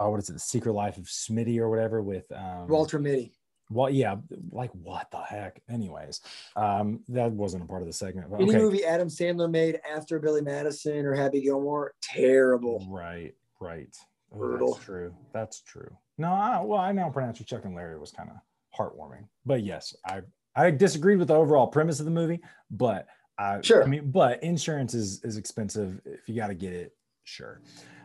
[0.00, 3.32] oh what is it, The Secret Life of Smitty or whatever with um Walter Mitty.
[3.70, 4.16] well yeah,
[4.50, 5.60] like what the heck?
[5.68, 6.22] Anyways,
[6.56, 8.30] um that wasn't a part of the segment.
[8.30, 8.58] But Any okay.
[8.58, 12.86] movie Adam Sandler made after Billy Madison or Happy Gilmore, terrible.
[12.88, 13.94] Right, right.
[14.34, 14.72] Oh, Brutal.
[14.72, 15.14] that's true.
[15.34, 15.94] That's true.
[16.18, 18.36] No, I, well, I now pronounce you Chuck and Larry was kind of
[18.78, 19.26] heartwarming.
[19.46, 20.22] But yes, I
[20.54, 22.40] I disagreed with the overall premise of the movie,
[22.70, 23.06] but
[23.38, 23.82] I Sure.
[23.82, 26.00] I mean, but insurance is is expensive.
[26.04, 26.94] If you got to get it,
[27.24, 27.62] sure.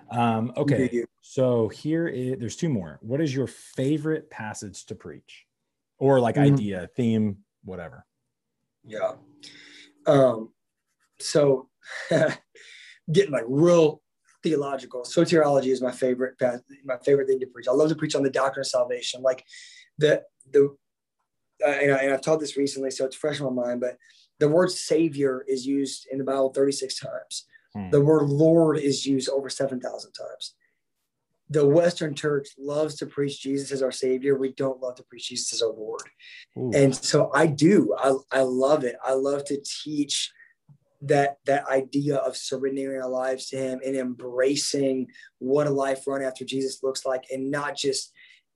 [0.10, 1.04] Um, okay.
[1.22, 2.98] So here is there's two more.
[3.02, 5.46] What is your favorite passage to preach?
[6.00, 6.54] Or like Mhm.
[6.54, 8.06] idea, theme, whatever.
[8.86, 9.16] Yeah.
[10.06, 10.54] Um,
[11.20, 11.70] so
[13.12, 14.02] getting like real
[14.50, 15.02] theological.
[15.02, 17.68] Soteriology is my favorite path, my favorite thing to preach.
[17.68, 19.22] I love to preach on the doctrine of salvation.
[19.22, 19.46] Like
[19.98, 20.76] the the
[21.66, 23.98] uh, and, I, I've taught this recently, so it's fresh in my mind, but
[24.40, 27.46] the word savior is used in the Bible 36 times.
[27.74, 27.90] Hmm.
[27.90, 30.54] The word Lord is used over 7,000 times.
[31.50, 34.38] The Western church loves to preach Jesus as our Savior.
[34.38, 36.04] We don't love to preach Jesus as our Lord.
[36.58, 36.72] Ooh.
[36.76, 37.96] And so I do.
[37.98, 38.98] I, I love it.
[39.04, 40.32] I love to teach
[41.02, 45.08] that that idea of surrendering our lives to Him and embracing
[45.40, 48.12] what a life run after Jesus looks like, and not just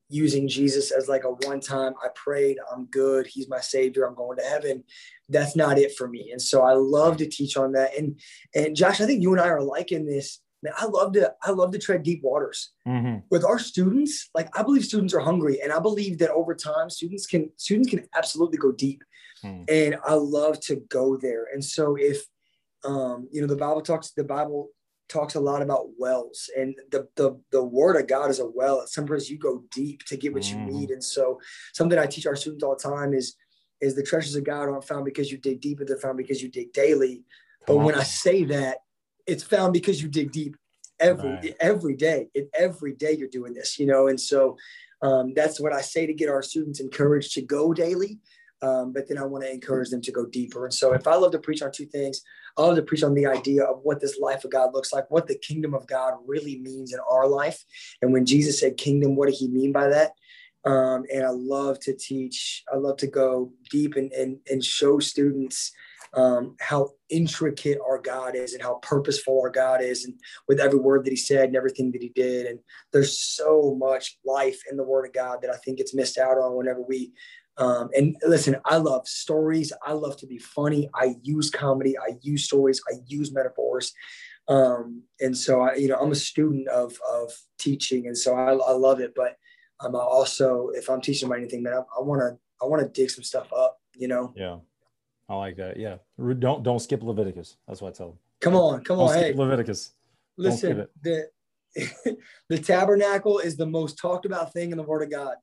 [0.09, 4.15] using Jesus as like a one time, I prayed, I'm good, He's my Savior, I'm
[4.15, 4.83] going to heaven.
[5.29, 6.31] That's not it for me.
[6.31, 7.97] And so I love to teach on that.
[7.97, 8.19] And
[8.53, 10.39] and Josh, I think you and I are liking this.
[10.63, 13.23] Man, I love to I love to tread deep waters Mhm.
[13.31, 14.29] with our students.
[14.35, 17.89] Like I believe students are hungry, and I believe that over time, students can students
[17.89, 19.03] can absolutely go deep.
[19.41, 19.63] Hmm.
[19.67, 21.47] And I love to go there.
[21.53, 22.23] And so if
[22.83, 24.69] um, you know the Bible talks, the Bible
[25.07, 28.85] talks a lot about wells, and the the the Word of God is a well.
[28.87, 30.51] Sometimes you go deep to get what Mhm.
[30.51, 30.89] you need.
[30.91, 31.39] And so
[31.73, 33.35] something I teach our students all the time is
[33.81, 36.41] is the treasures of God aren't found because you dig deep, but they're found because
[36.41, 37.23] you dig daily.
[37.67, 37.95] But Come when.
[37.95, 38.77] I say that,
[39.27, 40.55] it's found because you dig deep
[40.99, 41.55] every Right.
[41.59, 42.29] every day.
[42.33, 44.07] It, every day you're doing this, you know.
[44.07, 44.57] And so
[45.01, 48.19] um, that's what I say to get our students encouraged to go daily.
[48.63, 50.65] Um, but then I want to encourage them to go deeper.
[50.65, 52.21] And so if I love to preach on two things,
[52.57, 55.09] I love to preach on the idea of what this life of God looks like,
[55.09, 57.63] what the kingdom of God really means in our life.
[58.01, 60.11] And when Jesus said kingdom, what did he mean by that?
[60.63, 64.99] Um, and I love to teach, I love to go deep and, and, and show
[64.99, 65.71] students
[66.13, 70.13] um, how intricate our God is and how purposeful our God is, and
[70.47, 72.47] with every word that He said and everything that He did.
[72.47, 72.59] And
[72.91, 76.37] there's so much life in the Word of God that I think gets missed out
[76.37, 77.13] on whenever we.
[77.57, 79.71] Um, and listen, I love stories.
[79.85, 80.89] I love to be funny.
[80.95, 81.97] I use comedy.
[81.97, 82.81] I use stories.
[82.89, 83.93] I use metaphors.
[84.47, 88.53] Um, and so I, you know, I'm a student of of teaching, and so I,
[88.53, 89.13] I love it.
[89.15, 89.37] But
[89.79, 92.89] um, I also, if I'm teaching about anything, man, I want to I want to
[92.89, 93.79] dig some stuff up.
[93.95, 94.57] You know, Yeah.
[95.29, 95.77] I like that.
[95.77, 95.97] Yeah.
[96.39, 97.57] Don't don't skip Leviticus.
[97.67, 98.17] That's what I tell them.
[98.39, 99.33] come on, come Don't on, hey.
[99.33, 99.91] Leviticus.
[100.37, 101.27] Listen, the
[102.49, 105.35] the tabernacle is the most talked about thing in the Word of God.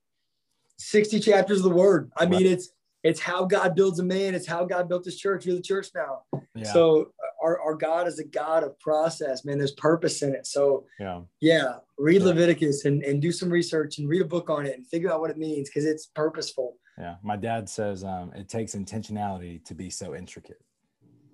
[0.79, 2.11] Sixty chapters of the Word.
[2.17, 2.71] I mean, it's
[3.05, 4.35] it's how God builds a man.
[4.35, 5.47] It's how God built His church.
[5.47, 6.23] You're the church now.
[6.55, 6.73] Yeah.
[6.73, 7.13] So
[7.43, 9.59] our, our God is a God of process, man.
[9.59, 10.47] There's purpose in it.
[10.47, 11.21] So yeah.
[11.41, 12.29] yeah, read Yeah.
[12.29, 15.21] Leviticus and, and do some research and read a book on it and figure out
[15.21, 16.77] what it means because it's purposeful.
[16.99, 17.15] Yeah.
[17.23, 20.61] My dad says um, it takes intentionality to be so intricate.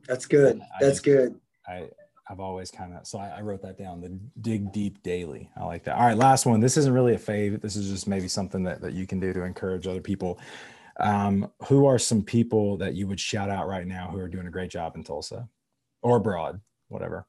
[0.06, 0.60] That's good.
[0.60, 1.40] I That's just- good.
[1.66, 1.88] I
[2.28, 4.00] I've always kind of so I, I wrote that down.
[4.00, 5.50] The dig deep daily.
[5.56, 5.96] I like that.
[5.96, 6.60] All right, last one.
[6.60, 7.60] This isn't really a fave.
[7.60, 10.38] This is just maybe something that, that you can do to encourage other people.
[11.00, 14.46] Um, who are some people that you would shout out right now who are doing
[14.46, 15.48] a great job in Tulsa
[16.02, 17.26] or abroad, whatever?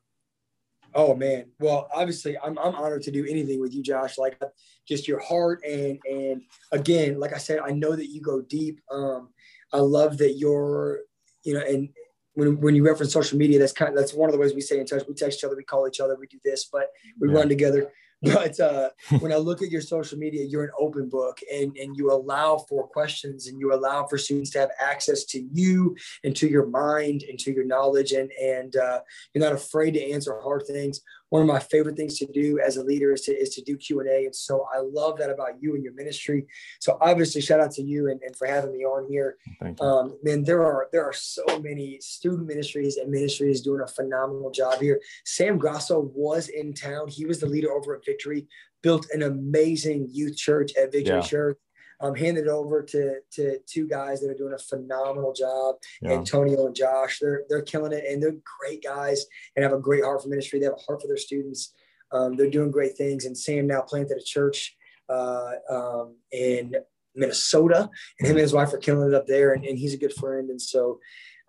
[0.93, 1.47] Oh man.
[1.59, 4.17] Well, obviously, I'm, I'm honored to do anything with you, Josh.
[4.17, 4.39] Like
[4.87, 6.41] just your heart and and
[6.71, 8.79] again, like I said, I know that you go deep.
[8.89, 9.29] Um,
[9.73, 11.01] I love that you're,
[11.43, 11.89] you know, and
[12.35, 14.61] when when you reference social media, that's kind of that's one of the ways we
[14.61, 15.03] stay in touch.
[15.07, 17.35] We text each other, we call each other, we do this, but we Yeah.
[17.35, 17.91] run together.
[18.21, 21.95] but uh, when I look at your social media, you're an open book and, and
[21.97, 26.35] you allow for questions and you allow for students to have access to you and
[26.37, 28.13] to your mind and to your knowledge.
[28.13, 29.01] And, and uh,
[29.33, 31.01] you're not afraid to answer hard things.
[31.35, 33.75] One of my favorite things to do as a leader is to, is to do
[33.75, 34.23] Q&A.
[34.23, 36.47] And so I love that about you and your ministry.
[36.79, 39.35] So obviously shout out to you and, and for having me on here.
[39.59, 39.85] Thank you.
[39.85, 44.49] Um, man, there are, there are so many student ministries and ministries doing a phenomenal
[44.49, 45.01] job here.
[45.25, 47.09] Sam Grasso was in town.
[47.09, 48.47] He was the leader over at Victory,
[48.81, 51.21] built an amazing youth church at Victory Yeah.
[51.21, 51.57] Church.
[52.01, 55.75] Um, handed it over to to two guys that are doing a phenomenal job.
[56.01, 56.11] Yeah.
[56.11, 59.25] Antonio and Josh, they're they're killing it, and they're great guys
[59.55, 60.59] and have a great heart for ministry.
[60.59, 61.73] They have a heart for their students.
[62.11, 63.25] Um, they're doing great things.
[63.25, 64.75] And Sam now planted a church
[65.09, 66.75] uh, um, in
[67.15, 67.89] Minnesota,
[68.19, 69.53] and him and his wife are killing it up there.
[69.53, 70.49] And, and he's a good friend.
[70.49, 70.99] And so,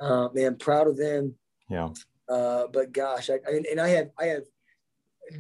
[0.01, 1.35] uh, man, proud of them.
[1.69, 1.91] Yeah.
[2.29, 4.43] Uh, but gosh, I, I and I have I have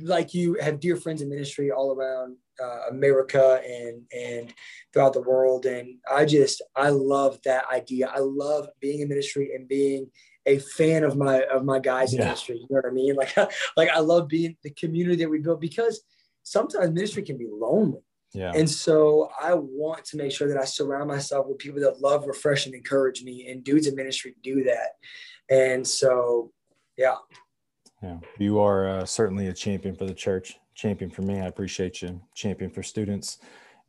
[0.02, 4.54] like you have dear friends in ministry all around uh, America and and
[4.92, 8.08] throughout the world, and I just I love that idea.
[8.08, 10.10] I love being in ministry and being
[10.46, 12.56] a fan of my of my guys in ministry.
[12.56, 13.16] You know what I mean?
[13.16, 13.36] Like
[13.76, 16.02] like I love being the community that we build because
[16.42, 18.00] sometimes ministry can be lonely.
[18.32, 18.52] Yeah.
[18.54, 22.26] And so I want to make sure that I surround myself with people that love,
[22.26, 23.48] refresh, and encourage me.
[23.48, 24.90] And dudes in ministry do that.
[25.48, 26.52] And so,
[26.98, 27.14] yeah,
[28.06, 31.40] Yeah, you are uh, certainly a champion for the church, champion for me.
[31.40, 33.38] I appreciate you, champion for students.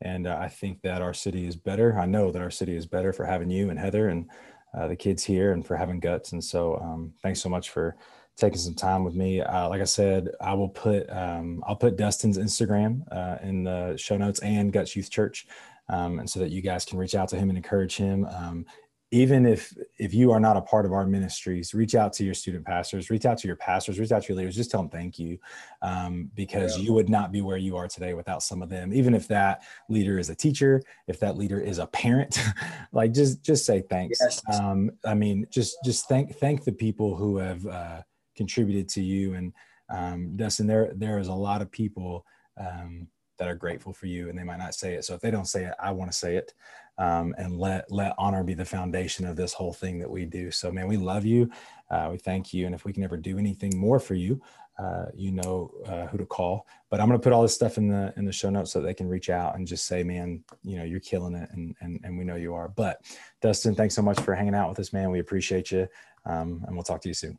[0.02, 2.00] And uh, I think that our city is better.
[2.00, 4.28] I know that our city is better for having you and Heather and
[4.76, 6.32] uh, the kids here and for having guts.
[6.32, 7.96] And so um, thanks so much for
[8.36, 9.42] taking some time with me.
[9.42, 13.98] Uh, like I said, I will put, um, I'll put Dustyn's Instagram uh, in the
[13.98, 15.46] show notes and Guts Youth Church.
[15.90, 18.26] Um, and so that you guys can reach out to him and encourage him.
[18.26, 18.66] Um,
[19.12, 22.34] even if if you are not a part of our ministries reach out to your
[22.34, 24.90] student pastors reach out to your pastors reach out to your leaders just tell them
[24.90, 25.38] thank you
[25.82, 26.84] um, because Yeah.
[26.84, 28.94] you would not be where you are today without some of them.
[28.94, 32.38] Even if that leader is a teacher if that leader is a parent
[32.92, 34.20] like just just say thanks.
[34.22, 34.42] Yes.
[34.60, 38.02] um, i mean just just thank thank the people who have uh,
[38.36, 39.36] contributed to you.
[39.36, 39.54] And
[39.90, 42.26] um, dustyn there there is a lot of people
[42.58, 45.06] um, that are grateful for you and they might not say it.
[45.06, 46.54] So if they don't say it i want to say it
[46.98, 50.52] um, and let let honor be the foundation of this whole thing that we do.
[50.52, 51.50] So, man, we love you.
[51.90, 54.42] Uh, we thank you, and if we can ever do anything more for you,
[54.80, 56.68] uh, you know uh, who to call.
[56.90, 58.82] But I'm going to put all this stuff in the in the show notes so
[58.82, 62.00] they can reach out and just say, man, you know, you're killing it, and and
[62.04, 62.70] and we know you are.
[62.70, 63.02] But
[63.42, 65.12] Dustyn, thanks so much for hanging out with us, man.
[65.12, 65.88] We appreciate you,
[66.26, 67.38] um, and we'll talk to you soon.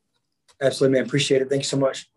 [0.62, 1.06] absolutely, man.
[1.06, 1.48] Appreciate it.
[1.48, 2.10] Thank you so much.